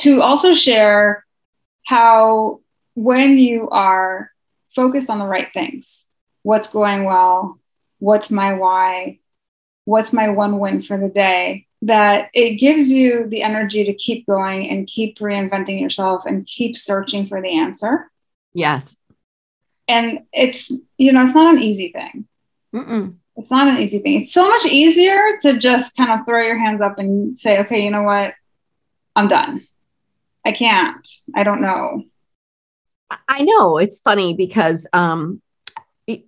To 0.00 0.20
also 0.20 0.54
share 0.54 1.24
how, 1.86 2.60
when 2.94 3.38
you 3.38 3.68
are 3.70 4.30
focused 4.74 5.10
on 5.10 5.18
the 5.18 5.26
right 5.26 5.48
things, 5.52 6.04
what's 6.42 6.68
going 6.68 7.04
well, 7.04 7.58
what's 7.98 8.30
my 8.30 8.54
why, 8.54 9.20
what's 9.84 10.12
my 10.12 10.28
one 10.28 10.58
win 10.58 10.82
for 10.82 10.98
the 10.98 11.08
day, 11.08 11.66
that 11.82 12.30
it 12.32 12.56
gives 12.56 12.90
you 12.90 13.26
the 13.28 13.42
energy 13.42 13.84
to 13.84 13.94
keep 13.94 14.26
going 14.26 14.68
and 14.68 14.86
keep 14.86 15.18
reinventing 15.18 15.80
yourself 15.80 16.24
and 16.26 16.46
keep 16.46 16.76
searching 16.76 17.26
for 17.26 17.40
the 17.40 17.58
answer. 17.58 18.10
Yes. 18.54 18.96
And 19.88 20.20
it's, 20.32 20.70
you 20.96 21.12
know, 21.12 21.24
it's 21.24 21.34
not 21.34 21.54
an 21.54 21.62
easy 21.62 21.92
thing. 21.92 22.26
Mm-mm 22.74 23.16
it's 23.36 23.50
not 23.50 23.68
an 23.68 23.78
easy 23.78 23.98
thing. 23.98 24.22
It's 24.22 24.32
so 24.32 24.48
much 24.48 24.66
easier 24.66 25.38
to 25.42 25.58
just 25.58 25.96
kind 25.96 26.12
of 26.12 26.24
throw 26.24 26.42
your 26.42 26.58
hands 26.58 26.80
up 26.80 26.98
and 26.98 27.38
say, 27.40 27.60
okay, 27.60 27.84
you 27.84 27.90
know 27.90 28.02
what? 28.02 28.34
I'm 29.16 29.28
done. 29.28 29.66
I 30.44 30.52
can't. 30.52 31.06
I 31.34 31.42
don't 31.42 31.60
know. 31.60 32.04
I 33.28 33.42
know. 33.42 33.78
It's 33.78 34.00
funny 34.00 34.34
because 34.34 34.86
um, 34.92 35.41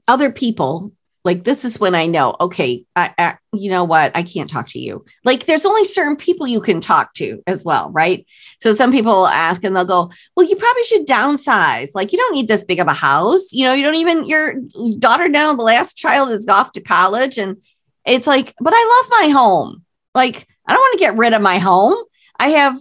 other 0.09 0.33
people 0.33 0.93
like 1.25 1.43
this 1.43 1.64
is 1.64 1.81
when 1.81 1.95
I 1.95 2.07
know, 2.07 2.37
okay, 2.38 2.85
I, 2.95 3.14
I, 3.16 3.37
you 3.54 3.71
know 3.71 3.85
what, 3.85 4.14
I 4.14 4.23
can't 4.23 4.50
talk 4.50 4.69
to 4.69 4.78
you. 4.78 5.07
Like 5.25 5.47
there's 5.47 5.64
only 5.64 5.85
certain 5.85 6.16
people 6.16 6.47
you 6.47 6.61
can 6.61 6.83
talk 6.83 7.14
to 7.14 7.43
as 7.47 7.64
well, 7.64 7.90
right? 7.93 8.26
So 8.61 8.75
some 8.75 8.93
people 8.93 9.26
ask 9.26 9.64
and 9.64 9.75
they'll 9.75 9.87
go, 9.87 10.11
well, 10.37 10.47
you 10.47 10.54
probably 10.54 10.85
should 10.85 11.07
downsize. 11.07 11.90
Like 11.95 12.12
you 12.12 12.19
don't 12.19 12.35
need 12.35 12.47
this 12.47 12.64
big 12.64 12.78
of 12.78 12.88
a 12.88 12.93
house. 12.93 13.52
You 13.52 13.64
know, 13.64 13.73
you 13.73 13.83
don't 13.83 13.95
even 13.95 14.26
your 14.26 14.57
daughter 14.99 15.28
now, 15.28 15.54
the 15.54 15.62
last 15.62 15.97
child 15.97 16.28
is 16.28 16.47
off 16.47 16.73
to 16.73 16.83
college, 16.83 17.38
and 17.38 17.57
it's 18.04 18.26
like, 18.26 18.54
but 18.61 18.75
I 18.76 19.02
love 19.02 19.23
my 19.23 19.33
home. 19.33 19.83
Like 20.14 20.47
I 20.66 20.75
don't 20.75 20.83
want 20.83 20.93
to 20.99 21.04
get 21.04 21.16
rid 21.16 21.33
of 21.33 21.40
my 21.40 21.59
home. 21.59 21.97
I 22.38 22.49
have 22.49 22.78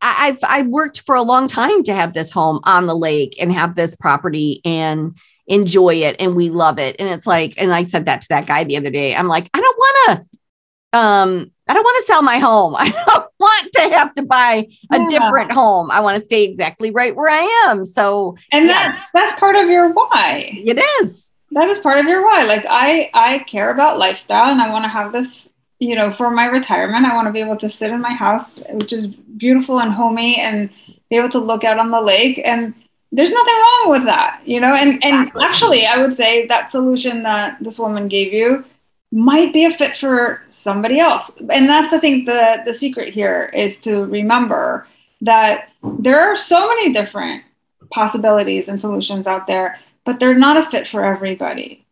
I've 0.00 0.38
I 0.46 0.62
worked 0.62 1.00
for 1.00 1.16
a 1.16 1.22
long 1.22 1.48
time 1.48 1.82
to 1.84 1.94
have 1.94 2.12
this 2.12 2.30
home 2.30 2.60
on 2.62 2.86
the 2.86 2.94
lake 2.94 3.36
and 3.40 3.52
have 3.52 3.74
this 3.74 3.96
property 3.96 4.60
and 4.64 5.16
enjoy 5.46 5.94
it 5.94 6.16
and 6.18 6.34
we 6.34 6.50
love 6.50 6.78
it. 6.78 6.96
And 6.98 7.08
it's 7.08 7.26
like, 7.26 7.54
and 7.58 7.72
I 7.72 7.84
said 7.84 8.06
that 8.06 8.22
to 8.22 8.28
that 8.28 8.46
guy 8.46 8.64
the 8.64 8.76
other 8.76 8.90
day. 8.90 9.14
I'm 9.14 9.28
like, 9.28 9.48
I 9.54 9.60
don't 9.60 9.78
want 9.78 9.96
to, 10.08 10.98
um, 10.98 11.52
I 11.68 11.74
don't 11.74 11.84
want 11.84 11.96
to 12.00 12.06
sell 12.06 12.22
my 12.22 12.38
home. 12.38 12.74
I 12.78 12.90
don't 12.90 13.26
want 13.38 13.72
to 13.74 13.82
have 13.90 14.14
to 14.14 14.22
buy 14.22 14.68
a 14.92 15.00
yeah. 15.00 15.06
different 15.08 15.52
home. 15.52 15.90
I 15.90 16.00
want 16.00 16.18
to 16.18 16.24
stay 16.24 16.44
exactly 16.44 16.90
right 16.90 17.14
where 17.14 17.30
I 17.30 17.68
am. 17.68 17.84
So, 17.84 18.36
and 18.52 18.66
yeah. 18.66 18.72
that 18.72 19.08
that's 19.14 19.38
part 19.38 19.56
of 19.56 19.68
your 19.68 19.90
why. 19.90 20.50
It 20.64 20.82
is. 21.02 21.32
That 21.52 21.68
is 21.68 21.78
part 21.78 21.98
of 21.98 22.06
your 22.06 22.22
why. 22.22 22.44
Like 22.44 22.66
I 22.68 23.10
I 23.14 23.40
care 23.40 23.70
about 23.70 23.98
lifestyle 23.98 24.50
and 24.50 24.60
I 24.60 24.70
want 24.70 24.84
to 24.84 24.88
have 24.88 25.12
this, 25.12 25.48
you 25.78 25.94
know, 25.94 26.12
for 26.12 26.30
my 26.30 26.46
retirement. 26.46 27.06
I 27.06 27.14
want 27.14 27.26
to 27.26 27.32
be 27.32 27.40
able 27.40 27.56
to 27.58 27.68
sit 27.68 27.90
in 27.90 28.00
my 28.00 28.12
house, 28.12 28.58
which 28.70 28.92
is 28.92 29.06
beautiful 29.06 29.80
and 29.80 29.92
homey 29.92 30.36
and 30.36 30.70
be 31.08 31.16
able 31.16 31.30
to 31.30 31.38
look 31.38 31.62
out 31.64 31.78
on 31.78 31.90
the 31.90 32.00
lake 32.00 32.40
and 32.44 32.74
there's 33.16 33.30
nothing 33.30 33.54
wrong 33.54 33.90
with 33.92 34.04
that, 34.04 34.42
you 34.44 34.60
know. 34.60 34.74
And 34.74 35.02
and 35.02 35.26
exactly. 35.26 35.44
actually, 35.44 35.86
I 35.86 35.96
would 35.96 36.14
say 36.14 36.46
that 36.48 36.70
solution 36.70 37.22
that 37.22 37.56
this 37.62 37.78
woman 37.78 38.08
gave 38.08 38.32
you 38.32 38.62
might 39.10 39.54
be 39.54 39.64
a 39.64 39.70
fit 39.70 39.96
for 39.96 40.42
somebody 40.50 41.00
else. 41.00 41.30
And 41.50 41.66
that's 41.66 41.90
the 41.90 41.98
thing. 41.98 42.26
The 42.26 42.62
the 42.66 42.74
secret 42.74 43.14
here 43.14 43.50
is 43.54 43.78
to 43.78 44.04
remember 44.04 44.86
that 45.22 45.70
there 45.98 46.20
are 46.20 46.36
so 46.36 46.68
many 46.68 46.92
different 46.92 47.42
possibilities 47.90 48.68
and 48.68 48.78
solutions 48.78 49.26
out 49.26 49.46
there, 49.46 49.80
but 50.04 50.20
they're 50.20 50.34
not 50.34 50.58
a 50.58 50.70
fit 50.70 50.86
for 50.86 51.02
everybody. 51.02 51.86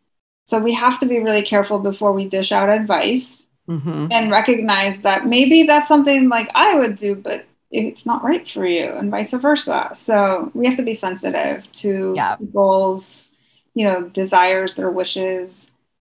So 0.45 0.59
we 0.59 0.75
have 0.75 0.99
to 0.99 1.07
be 1.07 1.17
really 1.17 1.41
careful 1.41 1.79
before 1.79 2.13
we 2.13 2.29
dish 2.29 2.51
out 2.51 2.69
advice 2.69 3.47
mm-hmm. 3.67 4.09
and 4.11 4.29
recognize 4.29 4.99
that 4.99 5.25
maybe 5.25 5.63
that's 5.63 5.87
something 5.87 6.29
like 6.29 6.51
I 6.53 6.75
would 6.75 6.93
do, 6.93 7.15
but 7.15 7.45
it's 7.71 8.05
not 8.05 8.23
right 8.23 8.47
for 8.47 8.65
you 8.65 8.91
and 8.91 9.11
vice 9.11 9.33
versa. 9.33 9.91
So 9.95 10.51
we 10.53 10.67
have 10.67 10.77
to 10.77 10.83
be 10.83 10.93
sensitive 10.93 11.69
to 11.73 12.13
yeah. 12.15 12.35
people's, 12.35 13.29
you 13.73 13.85
know, 13.85 14.03
desires, 14.09 14.75
their 14.75 14.89
wishes, 14.89 15.69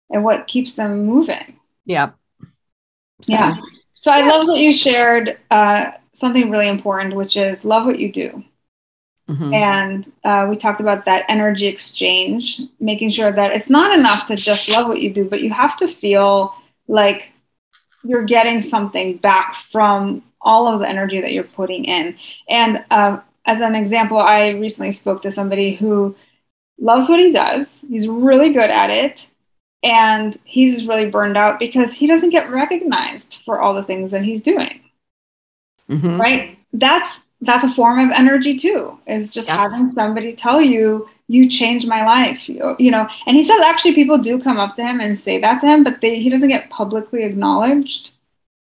and 0.10 0.24
what 0.24 0.48
keeps 0.48 0.74
them 0.74 1.06
moving. 1.06 1.60
Yeah. 1.86 2.12
So, 3.22 3.34
yeah. 3.34 3.58
So 3.94 4.12
I 4.12 4.28
love 4.28 4.48
that 4.48 4.58
you 4.58 4.74
shared 4.74 5.38
uh, 5.52 5.92
something 6.14 6.50
really 6.50 6.68
important, 6.68 7.16
which 7.16 7.38
is 7.38 7.64
love 7.64 7.86
what 7.86 8.00
you 8.00 8.12
do. 8.12 8.44
Mm-hmm. 9.30 9.54
And 9.54 10.12
uh, 10.24 10.48
we 10.50 10.58
talked 10.58 10.82
about 10.82 11.06
that 11.06 11.26
energy 11.30 11.68
exchange, 11.68 12.62
making 12.80 13.12
sure 13.12 13.32
that 13.32 13.52
it's 13.52 13.70
not 13.70 13.98
enough 13.98 14.26
to 14.26 14.36
just 14.36 14.70
love 14.70 14.88
what 14.88 15.02
you 15.02 15.14
do, 15.14 15.24
but 15.26 15.42
you 15.42 15.52
have 15.52 15.78
to 15.78 15.88
feel 15.88 16.54
like 16.88 17.32
you're 18.04 18.26
getting 18.26 18.62
something 18.62 19.18
back 19.18 19.56
from 19.56 20.24
all 20.44 20.68
of 20.68 20.80
the 20.80 20.88
energy 20.88 21.22
that 21.22 21.34
you're 21.34 21.44
putting 21.44 21.86
in. 21.86 22.18
And 22.50 22.84
uh, 22.92 23.20
as 23.46 23.62
an 23.62 23.76
example, 23.76 24.18
I 24.18 24.50
recently 24.50 24.92
spoke 24.92 25.22
to 25.24 25.32
somebody 25.32 25.74
who 25.74 26.16
loves 26.80 27.10
what 27.10 27.20
he 27.20 27.32
does, 27.32 27.84
he's 27.88 28.08
really 28.08 28.52
good 28.52 28.70
at 28.70 28.90
it. 28.90 29.30
And 29.84 30.38
he's 30.44 30.86
really 30.86 31.10
burned 31.10 31.38
out 31.38 31.58
because 31.58 31.92
he 31.92 32.06
doesn't 32.06 32.30
get 32.30 32.52
recognized 32.52 33.40
for 33.44 33.60
all 33.60 33.74
the 33.74 33.82
things 33.82 34.12
that 34.12 34.24
he's 34.24 34.40
doing. 34.40 34.80
Mm-hmm. 35.90 36.22
Right? 36.22 36.60
That's 36.72 37.20
that's 37.42 37.64
a 37.64 37.74
form 37.74 38.00
of 38.00 38.12
energy 38.12 38.56
too. 38.58 39.00
Is 39.08 39.32
just 39.32 39.48
yeah. 39.48 39.58
having 39.58 39.88
somebody 39.88 40.34
tell 40.34 40.62
you 40.62 41.10
you 41.28 41.50
changed 41.50 41.88
my 41.88 42.06
life. 42.06 42.48
You, 42.48 42.76
you 42.78 42.92
know, 42.92 43.08
and 43.26 43.36
he 43.36 43.44
says 43.44 43.62
actually 43.62 43.96
people 43.96 44.18
do 44.18 44.40
come 44.40 44.60
up 44.60 44.76
to 44.76 44.84
him 44.84 45.00
and 45.00 45.20
say 45.20 45.40
that 45.40 45.62
to 45.62 45.68
him, 45.68 45.84
but 45.84 46.02
they, 46.02 46.20
he 46.20 46.30
doesn't 46.30 46.50
get 46.50 46.70
publicly 46.70 47.24
acknowledged 47.24 48.12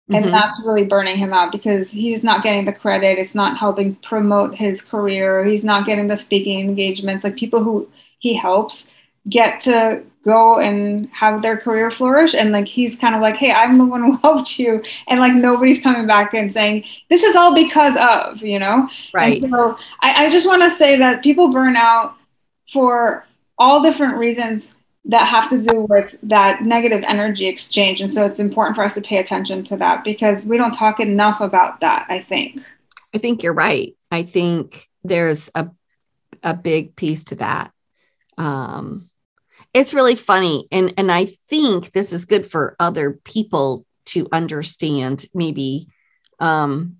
and 0.08 0.24
mm-hmm. 0.24 0.34
that's 0.34 0.60
really 0.64 0.84
burning 0.84 1.16
him 1.16 1.32
out 1.32 1.52
because 1.52 1.90
he's 1.90 2.22
not 2.22 2.42
getting 2.42 2.64
the 2.64 2.72
credit. 2.72 3.18
It's 3.18 3.34
not 3.34 3.56
helping 3.56 3.94
promote 3.96 4.54
his 4.54 4.82
career. 4.82 5.44
He's 5.44 5.64
not 5.64 5.86
getting 5.86 6.08
the 6.08 6.16
speaking 6.16 6.60
engagements. 6.60 7.22
Like 7.22 7.36
people 7.36 7.62
who 7.62 7.88
he 8.18 8.34
helps 8.34 8.90
get 9.28 9.60
to 9.60 10.02
go 10.24 10.58
and 10.58 11.08
have 11.10 11.40
their 11.40 11.56
career 11.56 11.90
flourish. 11.90 12.34
And 12.34 12.50
like 12.50 12.66
he's 12.66 12.96
kind 12.96 13.14
of 13.14 13.20
like 13.20 13.36
hey 13.36 13.52
i'm 13.52 13.78
the 13.78 13.84
one 13.84 14.02
who 14.02 14.16
helped 14.22 14.58
you. 14.58 14.82
And 15.06 15.20
like 15.20 15.34
nobody's 15.34 15.80
coming 15.80 16.06
back 16.06 16.34
and 16.34 16.52
saying 16.52 16.84
this 17.08 17.22
is 17.22 17.36
all 17.36 17.54
because 17.54 17.96
of 17.96 18.42
you 18.42 18.58
know? 18.58 18.88
Right. 19.14 19.40
and 19.40 19.52
so 19.52 19.78
I, 20.00 20.26
I 20.26 20.30
just 20.30 20.46
want 20.46 20.62
to 20.62 20.70
say 20.70 20.96
that 20.98 21.22
people 21.22 21.52
burn 21.52 21.76
out 21.76 22.16
for 22.72 23.24
all 23.56 23.82
different 23.82 24.16
reasons 24.16 24.74
that 25.04 25.26
have 25.26 25.48
to 25.50 25.60
do 25.60 25.86
with 25.88 26.16
that 26.22 26.62
negative 26.62 27.02
energy 27.06 27.46
exchange. 27.46 28.00
And 28.00 28.12
so 28.12 28.24
it's 28.24 28.38
important 28.38 28.76
for 28.76 28.84
us 28.84 28.94
to 28.94 29.00
pay 29.00 29.18
attention 29.18 29.64
to 29.64 29.76
that 29.78 30.04
because 30.04 30.44
we 30.44 30.56
don't 30.56 30.72
talk 30.72 31.00
enough 31.00 31.40
about 31.40 31.80
that, 31.80 32.06
I 32.08 32.20
think. 32.20 32.60
I 33.12 33.18
think 33.18 33.42
you're 33.42 33.52
right. 33.52 33.96
I 34.10 34.22
think 34.22 34.88
there's 35.02 35.50
a 35.54 35.70
a 36.42 36.54
big 36.54 36.96
piece 36.96 37.24
to 37.24 37.36
that. 37.36 37.72
Um, 38.36 39.08
it's 39.74 39.94
really 39.94 40.14
funny. 40.14 40.66
And 40.70 40.94
and 40.96 41.10
I 41.10 41.26
think 41.48 41.92
this 41.92 42.12
is 42.12 42.24
good 42.24 42.50
for 42.50 42.76
other 42.78 43.20
people 43.24 43.86
to 44.06 44.28
understand 44.32 45.26
maybe 45.34 45.88
um 46.40 46.96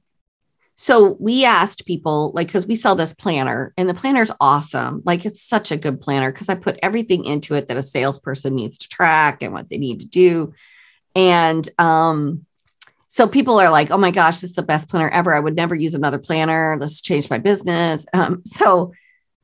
so 0.77 1.17
we 1.21 1.45
asked 1.45 1.87
people, 1.87 2.33
like, 2.35 2.49
because 2.49 2.67
we 2.67 2.75
sell 2.75 2.97
this 2.97 3.13
planner 3.13 3.73
and 3.77 3.89
the 3.89 3.95
planner's 3.95 4.31
awesome. 4.41 5.03
Like, 5.05 5.25
it's 5.25 5.43
such 5.43 5.71
a 5.71 5.77
good 5.77 6.01
planner 6.01 6.33
because 6.33 6.49
I 6.49 6.55
put 6.55 6.79
everything 6.83 7.25
into 7.25 7.55
it 7.55 7.69
that 7.69 7.77
a 7.77 7.83
salesperson 7.83 8.55
needs 8.55 8.79
to 8.79 8.89
track 8.89 9.43
and 9.43 9.53
what 9.53 9.69
they 9.69 9.79
need 9.79 10.01
to 10.01 10.09
do. 10.09 10.55
And 11.15 11.69
um, 11.79 12.47
so 13.09 13.29
people 13.29 13.61
are 13.61 13.71
like, 13.71 13.91
oh 13.91 13.99
my 13.99 14.11
gosh, 14.11 14.41
this 14.41 14.51
is 14.51 14.57
the 14.57 14.63
best 14.63 14.89
planner 14.89 15.11
ever. 15.11 15.35
I 15.35 15.41
would 15.41 15.55
never 15.55 15.75
use 15.75 15.95
another 15.95 16.19
planner. 16.19 16.77
Let's 16.81 17.03
change 17.03 17.29
my 17.29 17.39
business. 17.39 18.07
Um, 18.15 18.43
so 18.47 18.93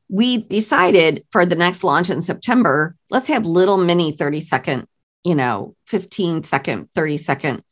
we 0.08 0.38
decided 0.38 1.24
for 1.30 1.44
the 1.44 1.54
next 1.54 1.84
launch 1.84 2.08
in 2.08 2.22
September, 2.22 2.96
let's 3.10 3.28
have 3.28 3.44
little 3.44 3.76
mini 3.76 4.12
30 4.12 4.40
second, 4.40 4.86
you 5.22 5.34
know, 5.34 5.76
15 5.86 6.44
second, 6.44 6.88
30 6.94 7.18
second 7.18 7.62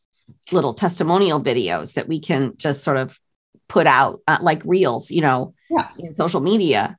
little 0.53 0.75
testimonial 0.75 1.41
videos 1.41 1.95
that 1.95 2.09
we 2.09 2.21
can 2.21 2.55
just 2.59 2.85
sort 2.85 2.99
of 2.99 3.19
put 3.69 3.87
out 3.87 4.21
uh, 4.29 4.39
like 4.41 4.63
reels, 4.65 5.11
you 5.11 5.21
know, 5.21 5.55
yeah. 5.71 5.89
in 5.99 6.15
social 6.15 6.41
media. 6.41 6.99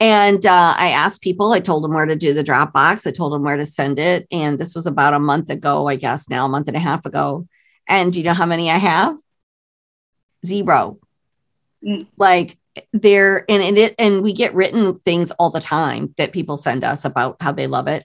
And 0.00 0.44
uh, 0.46 0.74
I 0.76 0.90
asked 0.90 1.22
people, 1.22 1.52
I 1.52 1.60
told 1.60 1.82
them 1.82 1.92
where 1.92 2.06
to 2.06 2.14
do 2.14 2.32
the 2.32 2.44
Dropbox, 2.44 3.06
I 3.06 3.10
told 3.10 3.32
them 3.32 3.42
where 3.42 3.56
to 3.56 3.66
send 3.66 3.98
it. 3.98 4.28
And 4.30 4.58
this 4.58 4.74
was 4.74 4.86
about 4.86 5.14
a 5.14 5.18
month 5.18 5.50
ago, 5.50 5.88
I 5.88 5.96
guess 5.96 6.30
now, 6.30 6.46
a 6.46 6.48
month 6.48 6.68
and 6.68 6.76
a 6.76 6.80
half 6.80 7.04
ago. 7.04 7.48
And 7.88 8.12
do 8.12 8.20
you 8.20 8.24
know 8.24 8.34
how 8.34 8.46
many 8.46 8.70
I 8.70 8.76
have? 8.76 9.16
Zero. 10.46 10.98
Mm. 11.84 12.06
Like 12.16 12.58
there, 12.92 13.44
and 13.50 13.76
it, 13.76 13.94
and 13.98 14.22
we 14.22 14.32
get 14.32 14.54
written 14.54 15.00
things 15.00 15.32
all 15.32 15.50
the 15.50 15.60
time 15.60 16.14
that 16.16 16.32
people 16.32 16.56
send 16.56 16.84
us 16.84 17.04
about 17.04 17.36
how 17.40 17.50
they 17.50 17.66
love 17.66 17.88
it. 17.88 18.04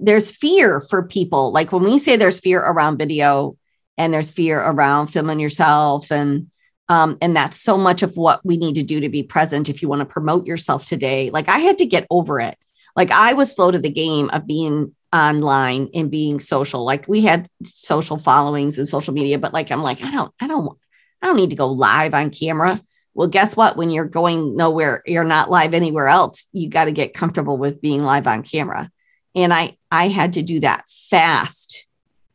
There's 0.00 0.32
fear 0.32 0.80
for 0.80 1.06
people. 1.06 1.52
Like 1.52 1.70
when 1.70 1.84
we 1.84 1.98
say 1.98 2.16
there's 2.16 2.40
fear 2.40 2.60
around 2.60 2.98
video 2.98 3.56
and 3.96 4.12
there's 4.12 4.30
fear 4.30 4.58
around 4.58 5.08
filming 5.08 5.38
yourself 5.38 6.10
and 6.10 6.50
um, 6.90 7.16
and 7.22 7.36
that's 7.36 7.60
so 7.60 7.78
much 7.78 8.02
of 8.02 8.16
what 8.16 8.44
we 8.44 8.56
need 8.56 8.74
to 8.74 8.82
do 8.82 8.98
to 8.98 9.08
be 9.08 9.22
present 9.22 9.68
if 9.68 9.80
you 9.80 9.88
want 9.88 10.00
to 10.00 10.06
promote 10.06 10.44
yourself 10.44 10.84
today. 10.84 11.30
Like 11.30 11.48
I 11.48 11.58
had 11.58 11.78
to 11.78 11.86
get 11.86 12.04
over 12.10 12.40
it. 12.40 12.58
Like 12.96 13.12
I 13.12 13.32
was 13.32 13.54
slow 13.54 13.70
to 13.70 13.78
the 13.78 13.92
game 13.92 14.28
of 14.30 14.44
being 14.44 14.92
online 15.12 15.88
and 15.94 16.10
being 16.10 16.40
social. 16.40 16.84
Like 16.84 17.06
we 17.06 17.20
had 17.20 17.46
social 17.62 18.18
followings 18.18 18.76
and 18.76 18.88
social 18.88 19.14
media, 19.14 19.38
but 19.38 19.54
like 19.54 19.70
I'm 19.70 19.82
like, 19.82 20.02
I 20.02 20.10
don't, 20.10 20.34
I 20.40 20.48
don't, 20.48 20.76
I 21.22 21.28
don't 21.28 21.36
need 21.36 21.50
to 21.50 21.56
go 21.56 21.68
live 21.68 22.12
on 22.12 22.30
camera. 22.30 22.80
Well, 23.14 23.28
guess 23.28 23.56
what? 23.56 23.76
When 23.76 23.90
you're 23.90 24.04
going 24.04 24.56
nowhere, 24.56 25.04
you're 25.06 25.22
not 25.22 25.48
live 25.48 25.74
anywhere 25.74 26.08
else. 26.08 26.48
You 26.52 26.68
got 26.68 26.86
to 26.86 26.92
get 26.92 27.14
comfortable 27.14 27.56
with 27.56 27.80
being 27.80 28.02
live 28.02 28.26
on 28.26 28.42
camera. 28.42 28.90
And 29.36 29.54
I 29.54 29.76
I 29.92 30.08
had 30.08 30.32
to 30.32 30.42
do 30.42 30.58
that 30.60 30.88
fast 30.88 31.86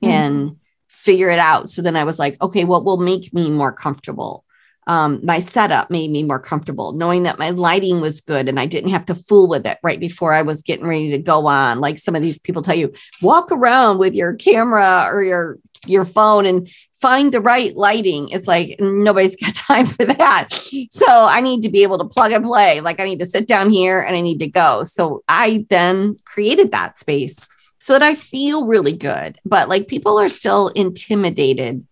mm-hmm. 0.02 0.14
and 0.14 0.58
figure 0.88 1.30
it 1.30 1.40
out. 1.40 1.70
So 1.70 1.82
then 1.82 1.98
I 1.98 2.06
was 2.06 2.20
like, 2.20 2.42
okay, 2.42 2.64
what 2.64 2.86
will 2.86 2.98
make 2.98 3.34
me 3.34 3.50
more 3.50 3.74
comfortable? 3.74 4.45
Um, 4.88 5.20
my 5.24 5.40
setup 5.40 5.90
made 5.90 6.12
me 6.12 6.24
more 6.24 6.40
comfortable 6.40 6.94
knowing 6.94 7.24
that 7.24 7.40
my 7.40 7.50
lighting 7.50 8.02
was 8.02 8.22
good 8.22 8.48
and 8.48 8.60
I 8.60 8.68
didn't 8.68 8.92
have 8.92 9.06
to 9.08 9.16
fool 9.16 9.48
with 9.48 9.66
it 9.66 9.80
right 9.82 10.00
before 10.00 10.34
I 10.34 10.44
was 10.44 10.62
getting 10.62 10.86
ready 10.86 11.10
to 11.12 11.18
go 11.18 11.48
on. 11.48 11.80
Like 11.80 11.98
some 11.98 12.16
of 12.16 12.22
these 12.22 12.38
people 12.38 12.62
tell 12.62 12.76
you, 12.76 12.94
walk 13.22 13.52
around 13.52 13.98
with 13.98 14.14
your 14.14 14.34
camera 14.36 15.08
or 15.12 15.24
your 15.24 15.60
your 15.88 16.06
phone 16.06 16.46
and 16.46 16.70
find 17.02 17.34
the 17.34 17.42
right 17.42 17.76
lighting. 17.76 18.30
It's 18.30 18.48
like 18.48 18.80
nobody's 18.80 19.36
got 19.36 19.56
time 19.56 19.88
for 19.88 20.06
that. 20.06 20.50
So 20.92 21.06
I 21.08 21.42
need 21.42 21.62
to 21.64 21.70
be 21.70 21.84
able 21.84 21.98
to 21.98 22.06
plug 22.06 22.32
and 22.32 22.46
play. 22.46 22.82
Like 22.82 23.00
I 23.00 23.06
need 23.06 23.20
to 23.20 23.26
sit 23.26 23.48
down 23.48 23.70
here 23.70 24.02
and 24.02 24.16
I 24.16 24.22
need 24.22 24.40
to 24.40 24.48
go. 24.48 24.84
So 24.84 25.24
I 25.28 25.66
then 25.70 26.18
created 26.26 26.72
that 26.72 26.98
space 26.98 27.46
so 27.80 27.94
that 27.94 28.04
I 28.04 28.16
feel 28.16 28.66
really 28.66 28.94
good. 28.94 29.40
But 29.46 29.70
like 29.70 29.88
people 29.88 30.20
are 30.20 30.30
still 30.30 30.70
intimidated 30.70 31.86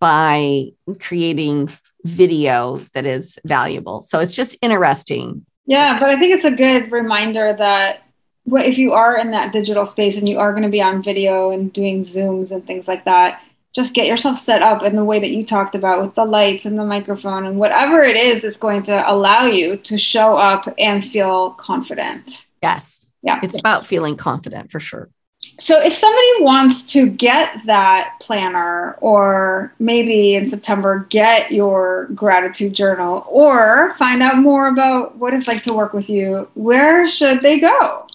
by 0.00 0.66
creating 1.00 1.70
video 2.04 2.84
that 2.94 3.06
is 3.06 3.38
valuable. 3.44 4.00
So 4.00 4.20
it's 4.20 4.34
just 4.34 4.56
interesting. 4.62 5.44
Yeah, 5.66 5.98
but 5.98 6.08
I 6.10 6.16
think 6.18 6.34
it's 6.34 6.44
a 6.44 6.50
good 6.50 6.90
reminder 6.90 7.52
that 7.52 8.02
if 8.46 8.78
you 8.78 8.92
are 8.92 9.18
in 9.18 9.30
that 9.32 9.52
digital 9.52 9.84
space 9.84 10.16
and 10.16 10.28
you 10.28 10.38
are 10.38 10.52
going 10.52 10.62
to 10.62 10.70
be 10.70 10.80
on 10.80 11.02
video 11.02 11.50
and 11.50 11.72
doing 11.72 12.00
Zooms 12.00 12.52
and 12.52 12.66
things 12.66 12.88
like 12.88 13.04
that, 13.04 13.42
just 13.74 13.94
get 13.94 14.06
yourself 14.06 14.38
set 14.38 14.62
up 14.62 14.82
in 14.82 14.96
the 14.96 15.04
way 15.04 15.20
that 15.20 15.30
you 15.30 15.44
talked 15.44 15.74
about 15.74 16.00
with 16.00 16.14
the 16.14 16.24
lights 16.24 16.64
and 16.64 16.78
the 16.78 16.84
microphone 16.84 17.44
and 17.44 17.58
whatever 17.58 18.02
it 18.02 18.16
is 18.16 18.42
that's 18.42 18.56
going 18.56 18.82
to 18.84 19.12
allow 19.12 19.44
you 19.44 19.76
to 19.76 19.98
show 19.98 20.36
up 20.36 20.72
and 20.78 21.04
feel 21.04 21.50
confident. 21.50 22.46
Yes. 22.62 23.02
Yeah. 23.22 23.40
It's 23.42 23.58
about 23.58 23.86
feeling 23.86 24.16
confident 24.16 24.70
for 24.70 24.80
sure. 24.80 25.10
So 25.60 25.80
if 25.82 25.92
somebody 25.92 26.26
wants 26.38 26.84
to 26.92 27.08
get 27.08 27.66
that 27.66 28.14
planner 28.20 28.92
or 29.00 29.74
maybe 29.80 30.36
in 30.36 30.46
September 30.46 31.06
get 31.10 31.50
your 31.50 32.06
gratitude 32.14 32.74
journal 32.74 33.26
or 33.28 33.94
find 33.98 34.22
out 34.22 34.38
more 34.38 34.68
about 34.68 35.16
what 35.16 35.34
it's 35.34 35.48
like 35.48 35.64
to 35.64 35.72
work 35.72 35.92
with 35.92 36.08
you, 36.08 36.48
where 36.54 37.08
should 37.08 37.42
they 37.42 37.58
go? 37.58 38.06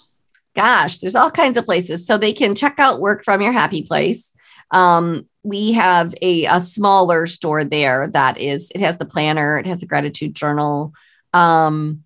Gosh, 0.56 0.98
there's 0.98 1.16
all 1.16 1.30
kinds 1.30 1.58
of 1.58 1.66
places. 1.66 2.06
So 2.06 2.16
they 2.16 2.32
can 2.32 2.54
check 2.54 2.78
out 2.78 3.00
Work 3.00 3.24
from 3.24 3.42
Your 3.42 3.52
Happy 3.52 3.82
Place. 3.82 4.32
Um, 4.70 5.28
we 5.42 5.72
have 5.72 6.14
a, 6.22 6.46
a 6.46 6.60
smaller 6.60 7.26
store 7.26 7.64
there 7.64 8.08
that 8.08 8.38
is, 8.38 8.72
it 8.74 8.80
has 8.80 8.96
the 8.96 9.04
planner, 9.04 9.58
it 9.58 9.66
has 9.66 9.82
a 9.82 9.86
gratitude 9.86 10.34
journal. 10.34 10.94
Um, 11.34 12.04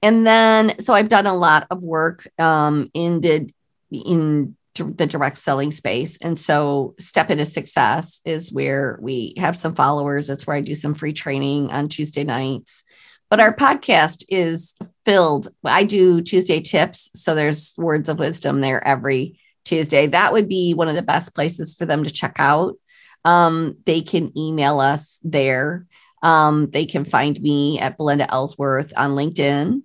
and 0.00 0.24
then, 0.24 0.78
so 0.78 0.94
I've 0.94 1.08
done 1.08 1.26
a 1.26 1.34
lot 1.34 1.66
of 1.70 1.82
work 1.82 2.28
um, 2.38 2.90
in 2.94 3.20
the 3.20 3.52
in 3.90 4.56
the 4.74 5.06
direct 5.06 5.38
selling 5.38 5.72
space. 5.72 6.16
And 6.18 6.38
so 6.38 6.94
Step 6.98 7.30
into 7.30 7.44
Success 7.44 8.20
is 8.24 8.52
where 8.52 8.98
we 9.02 9.34
have 9.36 9.56
some 9.56 9.74
followers. 9.74 10.26
That's 10.26 10.46
where 10.46 10.56
I 10.56 10.60
do 10.60 10.74
some 10.74 10.94
free 10.94 11.12
training 11.12 11.70
on 11.70 11.88
Tuesday 11.88 12.24
nights. 12.24 12.84
But 13.28 13.40
our 13.40 13.54
podcast 13.54 14.24
is 14.28 14.74
filled. 15.04 15.48
I 15.64 15.84
do 15.84 16.20
Tuesday 16.20 16.60
tips. 16.60 17.10
So 17.14 17.34
there's 17.34 17.74
words 17.78 18.08
of 18.08 18.18
wisdom 18.18 18.60
there 18.60 18.86
every 18.86 19.38
Tuesday. 19.64 20.06
That 20.06 20.32
would 20.32 20.48
be 20.48 20.74
one 20.74 20.88
of 20.88 20.96
the 20.96 21.02
best 21.02 21.34
places 21.34 21.74
for 21.74 21.86
them 21.86 22.04
to 22.04 22.10
check 22.10 22.36
out. 22.38 22.76
Um, 23.24 23.76
they 23.86 24.00
can 24.00 24.36
email 24.36 24.80
us 24.80 25.20
there. 25.22 25.86
Um, 26.22 26.70
they 26.70 26.86
can 26.86 27.04
find 27.04 27.40
me 27.40 27.78
at 27.78 27.96
Belinda 27.96 28.30
Ellsworth 28.30 28.92
on 28.96 29.10
LinkedIn 29.10 29.82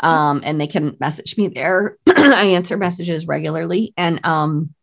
um, 0.00 0.42
and 0.44 0.60
they 0.60 0.66
can 0.66 0.96
message 1.00 1.36
me 1.36 1.48
there. 1.48 1.96
I 2.34 2.46
answer 2.46 2.76
messages 2.76 3.26
regularly, 3.26 3.92
and 3.96 4.24
um, 4.24 4.74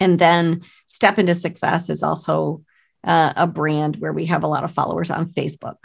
and 0.00 0.18
then 0.18 0.62
Step 0.86 1.18
into 1.18 1.34
Success 1.34 1.90
is 1.90 2.02
also 2.02 2.62
uh, 3.04 3.32
a 3.36 3.46
brand 3.46 3.96
where 3.96 4.12
we 4.12 4.26
have 4.26 4.42
a 4.42 4.48
lot 4.48 4.64
of 4.64 4.70
followers 4.70 5.10
on 5.10 5.30
Facebook. 5.30 5.76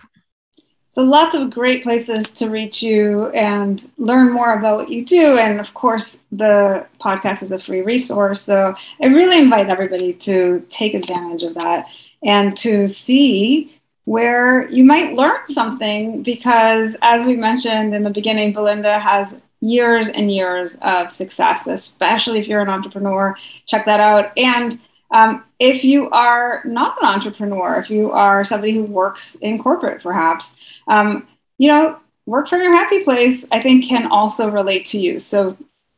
So 0.93 1.01
lots 1.01 1.33
of 1.33 1.49
great 1.49 1.81
places 1.81 2.29
to 2.31 2.51
reach 2.51 2.83
you 2.83 3.29
and 3.29 3.83
learn 3.97 4.31
more 4.31 4.53
about 4.53 4.77
what 4.77 4.89
you 4.89 5.03
do. 5.03 5.39
And 5.39 5.59
of 5.59 5.73
course, 5.73 6.19
the 6.31 6.85
podcast 7.01 7.41
is 7.41 7.51
a 7.51 7.57
free 7.57 7.81
resource. 7.81 8.41
So 8.43 8.75
I 9.01 9.07
really 9.07 9.39
invite 9.39 9.69
everybody 9.69 10.13
to 10.13 10.63
take 10.69 10.93
advantage 10.93 11.41
of 11.41 11.55
that 11.55 11.87
and 12.21 12.55
to 12.57 12.87
see 12.87 13.73
where 14.05 14.69
you 14.69 14.83
might 14.83 15.15
learn 15.15 15.47
something 15.47 16.21
because, 16.21 16.95
as 17.01 17.25
we 17.25 17.37
mentioned 17.37 17.95
in 17.95 18.03
the 18.03 18.11
beginning, 18.11 18.53
Belinda 18.53 18.99
has 18.99 19.35
years 19.63 20.10
and 20.10 20.30
years 20.30 20.76
of 20.82 21.10
success, 21.10 21.67
especially 21.67 22.39
if 22.39 22.47
you're 22.47 22.62
an 22.62 22.69
entrepreneur. 22.69 23.36
Check 23.65 23.86
that 23.86 24.02
out. 24.02 24.32
And 24.38 24.78
um, 25.12 25.45
if 25.58 25.86
you 25.86 26.10
are 26.10 26.62
not 26.65 27.02
an 27.02 27.08
entrepreneur, 27.08 27.78
if 27.78 27.89
you 27.89 28.12
are 28.12 28.43
somebody 28.43 28.73
who 28.73 28.84
works 28.84 29.36
in 29.36 29.62
corporate, 29.62 30.04
perhaps, 30.04 30.54
um, 30.88 31.28
you 31.58 31.69
know, 31.69 31.97
work 32.26 32.49
from 32.49 32.62
your 32.62 32.76
happy 32.76 33.04
place, 33.06 33.45
I 33.52 33.62
think 33.62 33.88
can 33.88 34.12
also 34.12 34.49
relate 34.49 34.86
to 34.88 34.99
you. 34.99 35.21
So, 35.21 35.56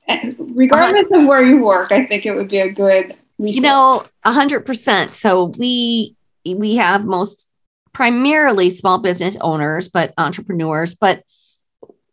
eh, 0.08 0.32
regardless 0.38 1.12
of 1.12 1.26
where 1.26 1.44
you 1.44 1.64
work, 1.64 1.92
I 1.92 2.06
think 2.06 2.28
it 2.28 2.36
would 2.36 2.50
be 2.50 2.60
a 2.60 2.72
good 2.72 3.16
resource. 3.40 3.56
You 3.56 3.62
know, 3.64 4.06
hundred 4.24 4.66
percent. 4.66 5.16
So 5.16 5.46
we 5.46 6.16
we 6.46 6.76
have 6.76 7.06
most 7.06 7.50
primarily 7.94 8.70
small 8.70 9.00
business 9.00 9.38
owners, 9.42 9.90
but 9.90 10.14
entrepreneurs. 10.20 10.94
But 10.94 11.24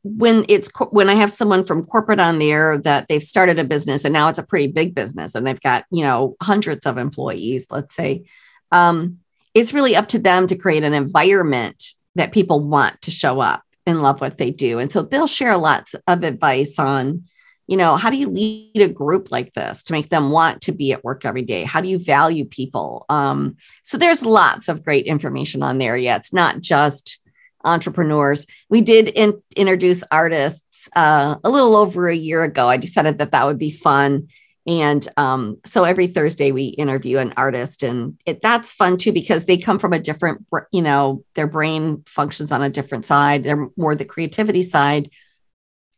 when 0.05 0.45
it's 0.49 0.71
when 0.91 1.09
I 1.09 1.15
have 1.15 1.31
someone 1.31 1.65
from 1.65 1.87
corporate 1.87 2.21
on 2.21 2.38
there 2.38 2.79
that 2.79 3.07
they've 3.09 3.23
started 3.23 3.59
a 3.59 3.65
business 3.65 4.05
and 4.05 4.12
now 4.12 4.29
it's 4.29 4.38
a 4.38 4.43
pretty 4.43 4.67
big 4.67 4.95
business 4.95 5.35
and 5.35 5.47
they've 5.47 5.61
got 5.61 5.85
you 5.91 6.03
know 6.03 6.37
hundreds 6.43 6.87
of 6.87 6.99
employees, 6.99 7.69
let's 7.71 7.95
say, 7.95 8.25
um, 8.73 9.19
it's 9.55 9.73
really 9.73 9.95
up 9.95 10.09
to 10.09 10.19
them 10.19 10.47
to 10.49 10.57
create 10.57 10.83
an 10.83 10.95
environment 10.95 11.85
that 12.15 12.33
people 12.33 12.61
want 12.61 13.01
to 13.03 13.11
show 13.11 13.41
up 13.41 13.62
and 13.87 14.03
love 14.03 14.21
what 14.21 14.38
they 14.38 14.51
do. 14.51 14.79
And 14.79 14.93
so 14.93 15.03
they'll 15.03 15.27
share 15.27 15.57
lots 15.57 15.95
of 16.07 16.25
advice 16.25 16.79
on 16.79 17.25
you 17.69 17.77
know, 17.77 17.97
how 17.97 18.11
do 18.11 18.17
you 18.17 18.29
lead 18.29 18.83
a 18.83 18.88
group 18.88 19.31
like 19.31 19.55
this 19.55 19.85
to 19.85 19.93
make 19.93 20.09
them 20.09 20.31
want 20.31 20.62
to 20.62 20.73
be 20.73 20.93
at 20.93 21.05
work 21.05 21.25
every 21.25 21.43
day? 21.43 21.62
How 21.62 21.81
do 21.81 21.88
you 21.88 21.99
value 21.99 22.45
people? 22.45 23.07
Um, 23.09 23.57
so 23.83 23.97
there's 23.97 24.25
lots 24.25 24.69
of 24.69 24.85
great 24.85 25.07
information 25.07 25.62
on 25.62 25.79
there. 25.79 25.97
Yeah, 25.97 26.17
it's 26.17 26.33
not 26.33 26.61
just 26.61 27.19
entrepreneurs. 27.64 28.46
We 28.68 28.81
did 28.81 29.09
in, 29.09 29.40
introduce 29.57 30.03
artists 30.11 30.88
uh, 30.96 31.37
a 31.42 31.51
little 31.51 31.77
over 31.77 32.09
a 32.09 32.14
year 32.14 32.42
ago. 32.42 32.68
I 32.68 32.77
decided 32.77 33.18
that 33.18 33.33
that 33.33 33.46
would 33.46 33.59
be 33.59 33.70
fun. 33.70 34.29
And 34.66 35.07
um, 35.16 35.59
so 35.64 35.85
every 35.85 36.07
Thursday 36.07 36.53
we 36.53 36.66
interview 36.66 37.18
an 37.18 37.35
artist, 37.37 37.83
and 37.83 38.20
it, 38.27 38.42
that's 38.42 38.75
fun 38.75 38.96
too 38.96 39.12
because 39.12 39.44
they 39.44 39.59
come 39.59 39.81
from 39.81 39.92
a 39.92 39.98
different, 39.98 40.46
you 40.70 40.83
know, 40.83 41.25
their 41.35 41.48
brain 41.48 42.05
functions 42.07 42.53
on 42.53 42.62
a 42.62 42.70
different 42.70 43.05
side. 43.05 43.42
They're 43.42 43.68
more 43.77 43.96
the 43.96 44.05
creativity 44.05 44.62
side 44.62 45.11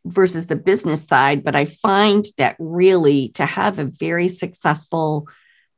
versus 0.03 0.47
the 0.47 0.55
business 0.55 1.05
side. 1.05 1.43
But 1.43 1.55
I 1.55 1.65
find 1.65 2.25
that 2.37 2.55
really 2.59 3.29
to 3.29 3.45
have 3.45 3.77
a 3.77 3.85
very 3.85 4.29
successful 4.29 5.27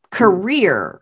career 0.10 1.02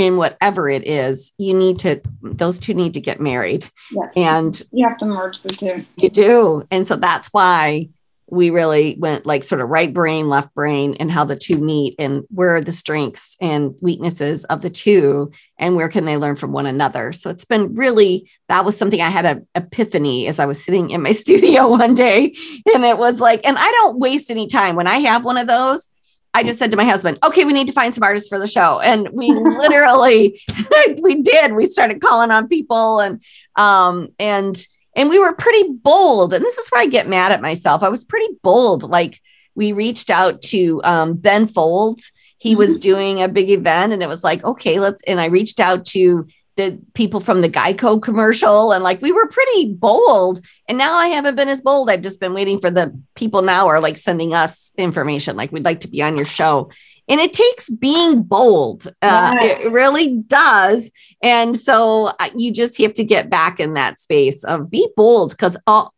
in 0.00 0.16
whatever 0.16 0.68
it 0.68 0.86
is, 0.86 1.32
you 1.36 1.52
need 1.52 1.78
to, 1.80 2.00
those 2.22 2.58
two 2.58 2.74
need 2.74 2.94
to 2.94 3.00
get 3.00 3.20
married. 3.20 3.68
Yes. 3.90 4.12
And 4.16 4.62
you 4.72 4.88
have 4.88 4.98
to 4.98 5.06
merge 5.06 5.42
the 5.42 5.50
two. 5.50 5.84
You 5.96 6.08
do. 6.08 6.66
And 6.70 6.86
so 6.88 6.96
that's 6.96 7.28
why 7.28 7.90
we 8.30 8.50
really 8.50 8.96
went 8.98 9.26
like 9.26 9.44
sort 9.44 9.60
of 9.60 9.68
right 9.68 9.92
brain, 9.92 10.28
left 10.28 10.54
brain, 10.54 10.96
and 11.00 11.10
how 11.10 11.24
the 11.24 11.36
two 11.36 11.58
meet 11.58 11.96
and 11.98 12.24
where 12.30 12.56
are 12.56 12.60
the 12.60 12.72
strengths 12.72 13.36
and 13.40 13.74
weaknesses 13.80 14.44
of 14.44 14.62
the 14.62 14.70
two 14.70 15.32
and 15.58 15.76
where 15.76 15.88
can 15.88 16.04
they 16.04 16.16
learn 16.16 16.36
from 16.36 16.52
one 16.52 16.66
another. 16.66 17.12
So 17.12 17.28
it's 17.28 17.44
been 17.44 17.74
really, 17.74 18.30
that 18.48 18.64
was 18.64 18.76
something 18.76 19.00
I 19.00 19.10
had 19.10 19.26
an 19.26 19.46
epiphany 19.54 20.28
as 20.28 20.38
I 20.38 20.46
was 20.46 20.64
sitting 20.64 20.90
in 20.90 21.02
my 21.02 21.10
studio 21.12 21.68
one 21.68 21.94
day. 21.94 22.34
And 22.72 22.84
it 22.84 22.98
was 22.98 23.20
like, 23.20 23.40
and 23.44 23.58
I 23.58 23.70
don't 23.72 23.98
waste 23.98 24.30
any 24.30 24.46
time 24.46 24.76
when 24.76 24.86
I 24.86 24.98
have 25.00 25.24
one 25.24 25.36
of 25.36 25.48
those. 25.48 25.88
I 26.32 26.42
just 26.44 26.58
said 26.58 26.70
to 26.70 26.76
my 26.76 26.84
husband, 26.84 27.18
okay, 27.24 27.44
we 27.44 27.52
need 27.52 27.66
to 27.66 27.72
find 27.72 27.92
some 27.92 28.04
artists 28.04 28.28
for 28.28 28.38
the 28.38 28.46
show. 28.46 28.80
And 28.80 29.08
we 29.12 29.32
literally, 29.32 30.40
we 31.02 31.22
did, 31.22 31.54
we 31.54 31.66
started 31.66 32.00
calling 32.00 32.30
on 32.30 32.48
people 32.48 33.00
and, 33.00 33.20
um, 33.56 34.08
and, 34.18 34.64
and 34.94 35.08
we 35.08 35.18
were 35.18 35.34
pretty 35.34 35.72
bold. 35.72 36.32
And 36.32 36.44
this 36.44 36.56
is 36.56 36.68
where 36.68 36.82
I 36.82 36.86
get 36.86 37.08
mad 37.08 37.32
at 37.32 37.42
myself. 37.42 37.82
I 37.82 37.88
was 37.88 38.04
pretty 38.04 38.32
bold. 38.42 38.84
Like 38.84 39.20
we 39.54 39.72
reached 39.72 40.10
out 40.10 40.42
to 40.42 40.80
um, 40.84 41.14
Ben 41.14 41.46
Folds. 41.46 42.12
He 42.38 42.54
was 42.54 42.70
mm-hmm. 42.70 42.80
doing 42.80 43.22
a 43.22 43.28
big 43.28 43.50
event, 43.50 43.92
and 43.92 44.02
it 44.02 44.08
was 44.08 44.24
like, 44.24 44.42
okay, 44.42 44.80
let's. 44.80 45.02
And 45.04 45.20
I 45.20 45.26
reached 45.26 45.60
out 45.60 45.84
to 45.86 46.26
the 46.56 46.78
people 46.94 47.20
from 47.20 47.40
the 47.40 47.48
Geico 47.48 48.02
commercial, 48.02 48.72
and 48.72 48.84
like 48.84 49.00
we 49.00 49.12
were 49.12 49.26
pretty 49.28 49.74
bold. 49.74 50.44
And 50.68 50.76
now 50.78 50.94
I 50.94 51.08
haven't 51.08 51.36
been 51.36 51.48
as 51.48 51.60
bold. 51.60 51.90
I've 51.90 52.02
just 52.02 52.20
been 52.20 52.34
waiting 52.34 52.60
for 52.60 52.70
the 52.70 52.98
people 53.14 53.42
now 53.42 53.68
are 53.68 53.80
like 53.80 53.96
sending 53.96 54.34
us 54.34 54.72
information, 54.76 55.36
like 55.36 55.52
we'd 55.52 55.64
like 55.64 55.80
to 55.80 55.88
be 55.88 56.02
on 56.02 56.16
your 56.16 56.26
show. 56.26 56.70
And 57.08 57.20
it 57.20 57.32
takes 57.32 57.68
being 57.68 58.22
bold. 58.22 58.86
Uh, 59.02 59.34
yes. 59.40 59.64
It 59.64 59.72
really 59.72 60.18
does. 60.28 60.92
And 61.22 61.56
so 61.56 62.12
uh, 62.20 62.30
you 62.36 62.52
just 62.52 62.78
have 62.78 62.92
to 62.94 63.04
get 63.04 63.28
back 63.28 63.58
in 63.58 63.74
that 63.74 63.98
space 63.98 64.44
of 64.44 64.70
be 64.70 64.88
bold 64.96 65.32
because, 65.32 65.56
uh, 65.66 65.88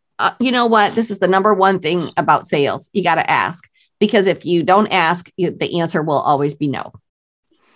you 0.40 0.50
know 0.50 0.64
what? 0.64 0.94
This 0.94 1.10
is 1.10 1.18
the 1.18 1.28
number 1.28 1.52
one 1.52 1.80
thing 1.80 2.10
about 2.16 2.46
sales. 2.46 2.88
You 2.94 3.02
got 3.02 3.16
to 3.16 3.30
ask 3.30 3.68
because 4.00 4.26
if 4.26 4.46
you 4.46 4.62
don't 4.62 4.88
ask, 4.88 5.30
you, 5.36 5.50
the 5.50 5.80
answer 5.80 6.02
will 6.02 6.18
always 6.18 6.54
be 6.54 6.66
no. 6.66 6.92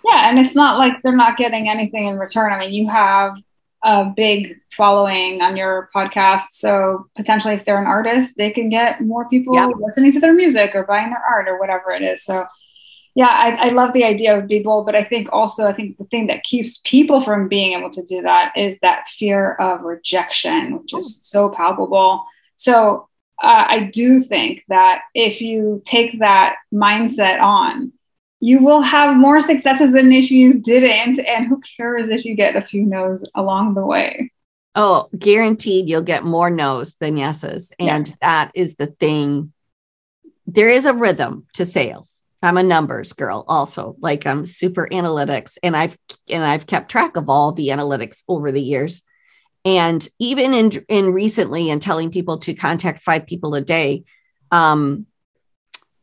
Yeah. 0.05 0.29
And 0.29 0.39
it's 0.39 0.55
not 0.55 0.77
like 0.77 1.01
they're 1.01 1.15
not 1.15 1.37
getting 1.37 1.69
anything 1.69 2.07
in 2.07 2.17
return. 2.17 2.53
I 2.53 2.59
mean, 2.59 2.73
you 2.73 2.87
have 2.89 3.35
a 3.83 4.05
big 4.05 4.59
following 4.75 5.41
on 5.41 5.55
your 5.55 5.89
podcast. 5.95 6.47
So 6.51 7.07
potentially, 7.15 7.53
if 7.53 7.65
they're 7.65 7.79
an 7.79 7.87
artist, 7.87 8.33
they 8.37 8.51
can 8.51 8.69
get 8.69 9.01
more 9.01 9.29
people 9.29 9.55
yep. 9.55 9.69
listening 9.79 10.13
to 10.13 10.19
their 10.19 10.33
music 10.33 10.73
or 10.75 10.83
buying 10.83 11.09
their 11.09 11.23
art 11.23 11.47
or 11.47 11.59
whatever 11.59 11.91
it 11.91 12.01
is. 12.01 12.23
So 12.23 12.47
yeah, 13.17 13.29
I, 13.29 13.67
I, 13.67 13.69
love 13.69 13.93
the 13.93 14.03
idea 14.03 14.37
of 14.37 14.47
be 14.47 14.59
bold, 14.59 14.85
but 14.85 14.95
I 14.95 15.03
think 15.03 15.27
also 15.33 15.65
I 15.65 15.73
think 15.73 15.97
the 15.97 16.03
thing 16.05 16.27
that 16.27 16.43
keeps 16.43 16.79
people 16.83 17.21
from 17.21 17.47
being 17.47 17.75
able 17.75 17.89
to 17.89 18.03
do 18.03 18.21
that 18.21 18.53
is 18.55 18.77
that 18.83 19.07
fear 19.17 19.53
of 19.55 19.81
rejection, 19.81 20.77
which 20.77 20.93
is 20.93 21.19
so 21.23 21.49
palpable. 21.49 22.25
So 22.57 23.09
uh, 23.41 23.65
I 23.67 23.89
do 23.91 24.19
think 24.19 24.63
that 24.67 25.01
if 25.15 25.41
you 25.41 25.81
take 25.83 26.19
that 26.19 26.57
mindset 26.71 27.41
on, 27.41 27.91
you 28.39 28.63
will 28.63 28.81
have 28.81 29.17
more 29.17 29.41
successes 29.41 29.93
than 29.93 30.11
if 30.11 30.29
you 30.29 30.55
didn't. 30.55 31.19
And 31.25 31.47
who 31.47 31.61
cares 31.77 32.09
if 32.09 32.25
you 32.25 32.35
get 32.35 32.55
a 32.55 32.61
few 32.61 32.83
no's 32.83 33.23
along 33.35 33.73
the 33.73 33.85
way? 33.85 34.31
Oh, 34.75 35.09
guaranteed 35.17 35.89
you'll 35.89 36.03
get 36.03 36.23
more 36.23 36.49
no's 36.49 36.95
than 36.95 37.17
yeses. 37.17 37.71
And 37.79 38.07
yes. 38.07 38.17
that 38.21 38.51
is 38.53 38.75
the 38.75 38.87
thing. 38.87 39.53
There 40.45 40.69
is 40.69 40.85
a 40.85 40.93
rhythm 40.93 41.47
to 41.53 41.65
sales 41.65 42.17
I'm 42.41 42.57
a 42.57 42.63
numbers 42.63 43.13
girl 43.13 43.43
also. 43.47 43.95
Like 43.99 44.25
I'm 44.25 44.45
super 44.45 44.87
analytics 44.91 45.57
and 45.63 45.75
I've 45.75 45.97
and 46.29 46.43
I've 46.43 46.67
kept 46.67 46.91
track 46.91 47.17
of 47.17 47.29
all 47.29 47.51
the 47.51 47.69
analytics 47.69 48.23
over 48.27 48.51
the 48.51 48.61
years. 48.61 49.01
And 49.65 50.07
even 50.19 50.53
in 50.53 50.71
in 50.87 51.13
recently 51.13 51.69
and 51.69 51.81
telling 51.81 52.11
people 52.11 52.37
to 52.39 52.53
contact 52.53 53.01
five 53.01 53.25
people 53.25 53.55
a 53.55 53.61
day, 53.61 54.03
um, 54.51 55.07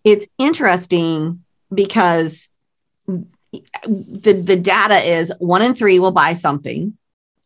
it's 0.02 0.26
interesting 0.38 1.43
because 1.72 2.48
the 3.86 4.32
the 4.32 4.56
data 4.56 4.96
is 4.96 5.32
one 5.38 5.62
in 5.62 5.74
three 5.74 5.98
will 5.98 6.10
buy 6.10 6.32
something 6.32 6.96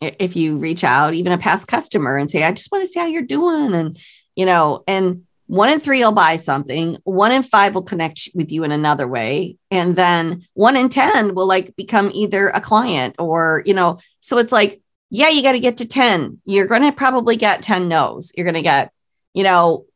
if 0.00 0.36
you 0.36 0.58
reach 0.58 0.84
out, 0.84 1.14
even 1.14 1.32
a 1.32 1.38
past 1.38 1.66
customer, 1.66 2.16
and 2.16 2.30
say, 2.30 2.44
"I 2.44 2.52
just 2.52 2.70
want 2.70 2.84
to 2.84 2.90
see 2.90 3.00
how 3.00 3.06
you're 3.06 3.22
doing," 3.22 3.74
and 3.74 3.98
you 4.36 4.46
know, 4.46 4.84
and 4.86 5.24
one 5.48 5.70
in 5.70 5.80
three 5.80 6.00
will 6.00 6.12
buy 6.12 6.36
something, 6.36 6.98
one 7.04 7.32
in 7.32 7.42
five 7.42 7.74
will 7.74 7.82
connect 7.82 8.28
with 8.34 8.52
you 8.52 8.64
in 8.64 8.70
another 8.70 9.08
way, 9.08 9.56
and 9.70 9.96
then 9.96 10.46
one 10.54 10.76
in 10.76 10.88
ten 10.88 11.34
will 11.34 11.46
like 11.46 11.74
become 11.74 12.10
either 12.14 12.48
a 12.48 12.60
client 12.60 13.16
or 13.18 13.62
you 13.66 13.74
know. 13.74 13.98
So 14.20 14.38
it's 14.38 14.52
like, 14.52 14.80
yeah, 15.10 15.30
you 15.30 15.42
got 15.42 15.52
to 15.52 15.60
get 15.60 15.78
to 15.78 15.86
ten. 15.86 16.40
You're 16.44 16.66
going 16.66 16.82
to 16.82 16.92
probably 16.92 17.36
get 17.36 17.62
ten 17.62 17.88
no's. 17.88 18.30
You're 18.36 18.44
going 18.44 18.54
to 18.54 18.62
get, 18.62 18.92
you 19.34 19.42
know, 19.42 19.86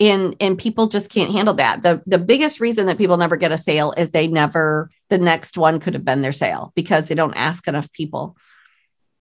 and 0.00 0.36
and 0.40 0.58
people 0.58 0.86
just 0.86 1.10
can't 1.10 1.32
handle 1.32 1.54
that. 1.54 1.82
The 1.82 2.02
the 2.06 2.18
biggest 2.18 2.60
reason 2.60 2.86
that 2.86 2.98
people 2.98 3.16
never 3.16 3.36
get 3.36 3.52
a 3.52 3.58
sale 3.58 3.92
is 3.96 4.10
they 4.10 4.26
never 4.28 4.90
the 5.08 5.18
next 5.18 5.56
one 5.56 5.80
could 5.80 5.94
have 5.94 6.04
been 6.04 6.22
their 6.22 6.32
sale 6.32 6.72
because 6.74 7.06
they 7.06 7.14
don't 7.14 7.34
ask 7.34 7.66
enough 7.66 7.90
people. 7.92 8.36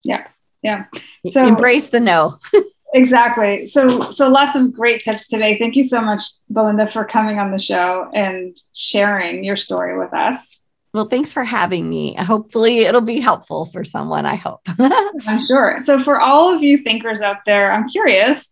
Yeah 0.04 0.26
yeah. 0.62 0.84
So 1.26 1.46
embrace 1.46 1.88
the 1.88 2.00
no. 2.00 2.38
Exactly. 2.92 3.68
So 3.68 4.10
so 4.10 4.28
lots 4.28 4.56
of 4.56 4.72
great 4.72 5.04
tips 5.04 5.28
today. 5.28 5.56
Thank 5.56 5.76
you 5.76 5.84
so 5.84 6.00
much 6.00 6.24
belinda 6.52 6.88
for 6.88 7.04
coming 7.04 7.38
on 7.38 7.52
the 7.52 7.58
show 7.60 8.10
and 8.12 8.60
sharing 8.74 9.44
your 9.44 9.56
story 9.56 9.96
with 9.96 10.12
us. 10.12 10.58
Well 10.92 11.04
thanks 11.04 11.32
for 11.32 11.44
having 11.44 11.88
me. 11.88 12.16
Hopefully 12.16 12.80
it'll 12.80 13.00
be 13.00 13.20
helpful 13.20 13.66
for 13.66 13.84
someone 13.84 14.26
i 14.26 14.34
hope. 14.34 14.62
I'm 14.80 15.46
sure. 15.46 15.76
So 15.84 16.02
for 16.02 16.20
all 16.20 16.52
of 16.52 16.64
you 16.64 16.78
thinkers 16.78 17.20
out 17.20 17.44
there 17.46 17.70
i'm 17.70 17.88
curious 17.88 18.50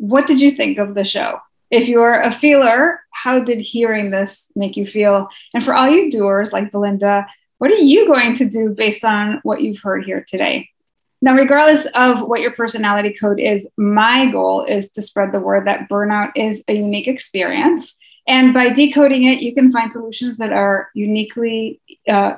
what 0.00 0.26
did 0.26 0.40
you 0.40 0.50
think 0.50 0.78
of 0.78 0.94
the 0.94 1.04
show? 1.04 1.38
If 1.70 1.86
you're 1.86 2.20
a 2.20 2.32
feeler, 2.32 3.00
how 3.10 3.40
did 3.40 3.60
hearing 3.60 4.10
this 4.10 4.48
make 4.56 4.76
you 4.76 4.86
feel? 4.86 5.28
And 5.52 5.62
for 5.62 5.74
all 5.74 5.88
you 5.88 6.10
doers 6.10 6.52
like 6.52 6.72
Belinda, 6.72 7.26
what 7.58 7.70
are 7.70 7.74
you 7.74 8.06
going 8.06 8.34
to 8.36 8.48
do 8.48 8.70
based 8.70 9.04
on 9.04 9.40
what 9.42 9.60
you've 9.60 9.80
heard 9.80 10.04
here 10.04 10.24
today? 10.26 10.70
Now, 11.20 11.34
regardless 11.34 11.86
of 11.94 12.26
what 12.26 12.40
your 12.40 12.52
personality 12.52 13.12
code 13.12 13.38
is, 13.38 13.68
my 13.76 14.24
goal 14.24 14.64
is 14.64 14.90
to 14.92 15.02
spread 15.02 15.32
the 15.32 15.40
word 15.40 15.66
that 15.66 15.90
burnout 15.90 16.32
is 16.34 16.64
a 16.66 16.72
unique 16.72 17.06
experience 17.06 17.94
and 18.30 18.54
by 18.54 18.68
decoding 18.70 19.24
it, 19.24 19.42
you 19.42 19.52
can 19.52 19.72
find 19.72 19.90
solutions 19.90 20.36
that 20.36 20.52
are 20.52 20.88
uniquely 20.94 21.80
uh, 22.08 22.36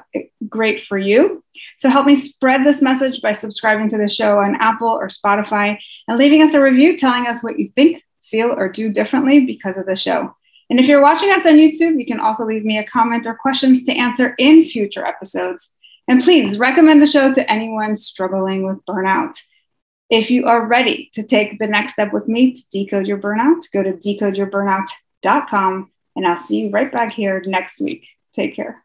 great 0.48 0.84
for 0.84 0.96
you. 0.96 1.44
So 1.76 1.90
help 1.90 2.06
me 2.06 2.16
spread 2.16 2.64
this 2.64 2.80
message 2.80 3.20
by 3.20 3.34
subscribing 3.34 3.90
to 3.90 3.98
the 3.98 4.08
show 4.08 4.38
on 4.38 4.54
Apple 4.54 4.88
or 4.88 5.08
Spotify 5.08 5.78
and 6.08 6.16
leaving 6.16 6.40
us 6.42 6.54
a 6.54 6.62
review 6.62 6.96
telling 6.96 7.26
us 7.26 7.44
what 7.44 7.58
you 7.58 7.68
think, 7.76 8.02
feel, 8.30 8.52
or 8.52 8.70
do 8.70 8.90
differently 8.90 9.44
because 9.44 9.76
of 9.76 9.84
the 9.84 9.94
show. 9.94 10.34
And 10.70 10.80
if 10.80 10.86
you're 10.86 11.02
watching 11.02 11.30
us 11.30 11.44
on 11.44 11.56
YouTube, 11.56 12.00
you 12.00 12.06
can 12.06 12.20
also 12.20 12.46
leave 12.46 12.64
me 12.64 12.78
a 12.78 12.86
comment 12.86 13.26
or 13.26 13.34
questions 13.34 13.84
to 13.84 13.92
answer 13.92 14.34
in 14.38 14.64
future 14.64 15.04
episodes. 15.04 15.74
And 16.08 16.22
please 16.22 16.56
recommend 16.56 17.02
the 17.02 17.06
show 17.06 17.34
to 17.34 17.52
anyone 17.52 17.98
struggling 17.98 18.66
with 18.66 18.82
burnout. 18.88 19.34
If 20.08 20.30
you 20.30 20.46
are 20.46 20.66
ready 20.66 21.10
to 21.12 21.22
take 21.22 21.58
the 21.58 21.66
next 21.66 21.92
step 21.92 22.14
with 22.14 22.28
me 22.28 22.54
to 22.54 22.62
decode 22.72 23.06
your 23.06 23.18
burnout, 23.18 23.70
go 23.74 23.82
to 23.82 23.92
decodeyourburnout.com. 23.92 24.86
And 26.14 26.26
I'll 26.26 26.36
see 26.36 26.60
you 26.60 26.70
right 26.70 26.92
back 26.92 27.12
here 27.12 27.42
next 27.46 27.80
week. 27.80 28.06
Take 28.34 28.54
care. 28.54 28.82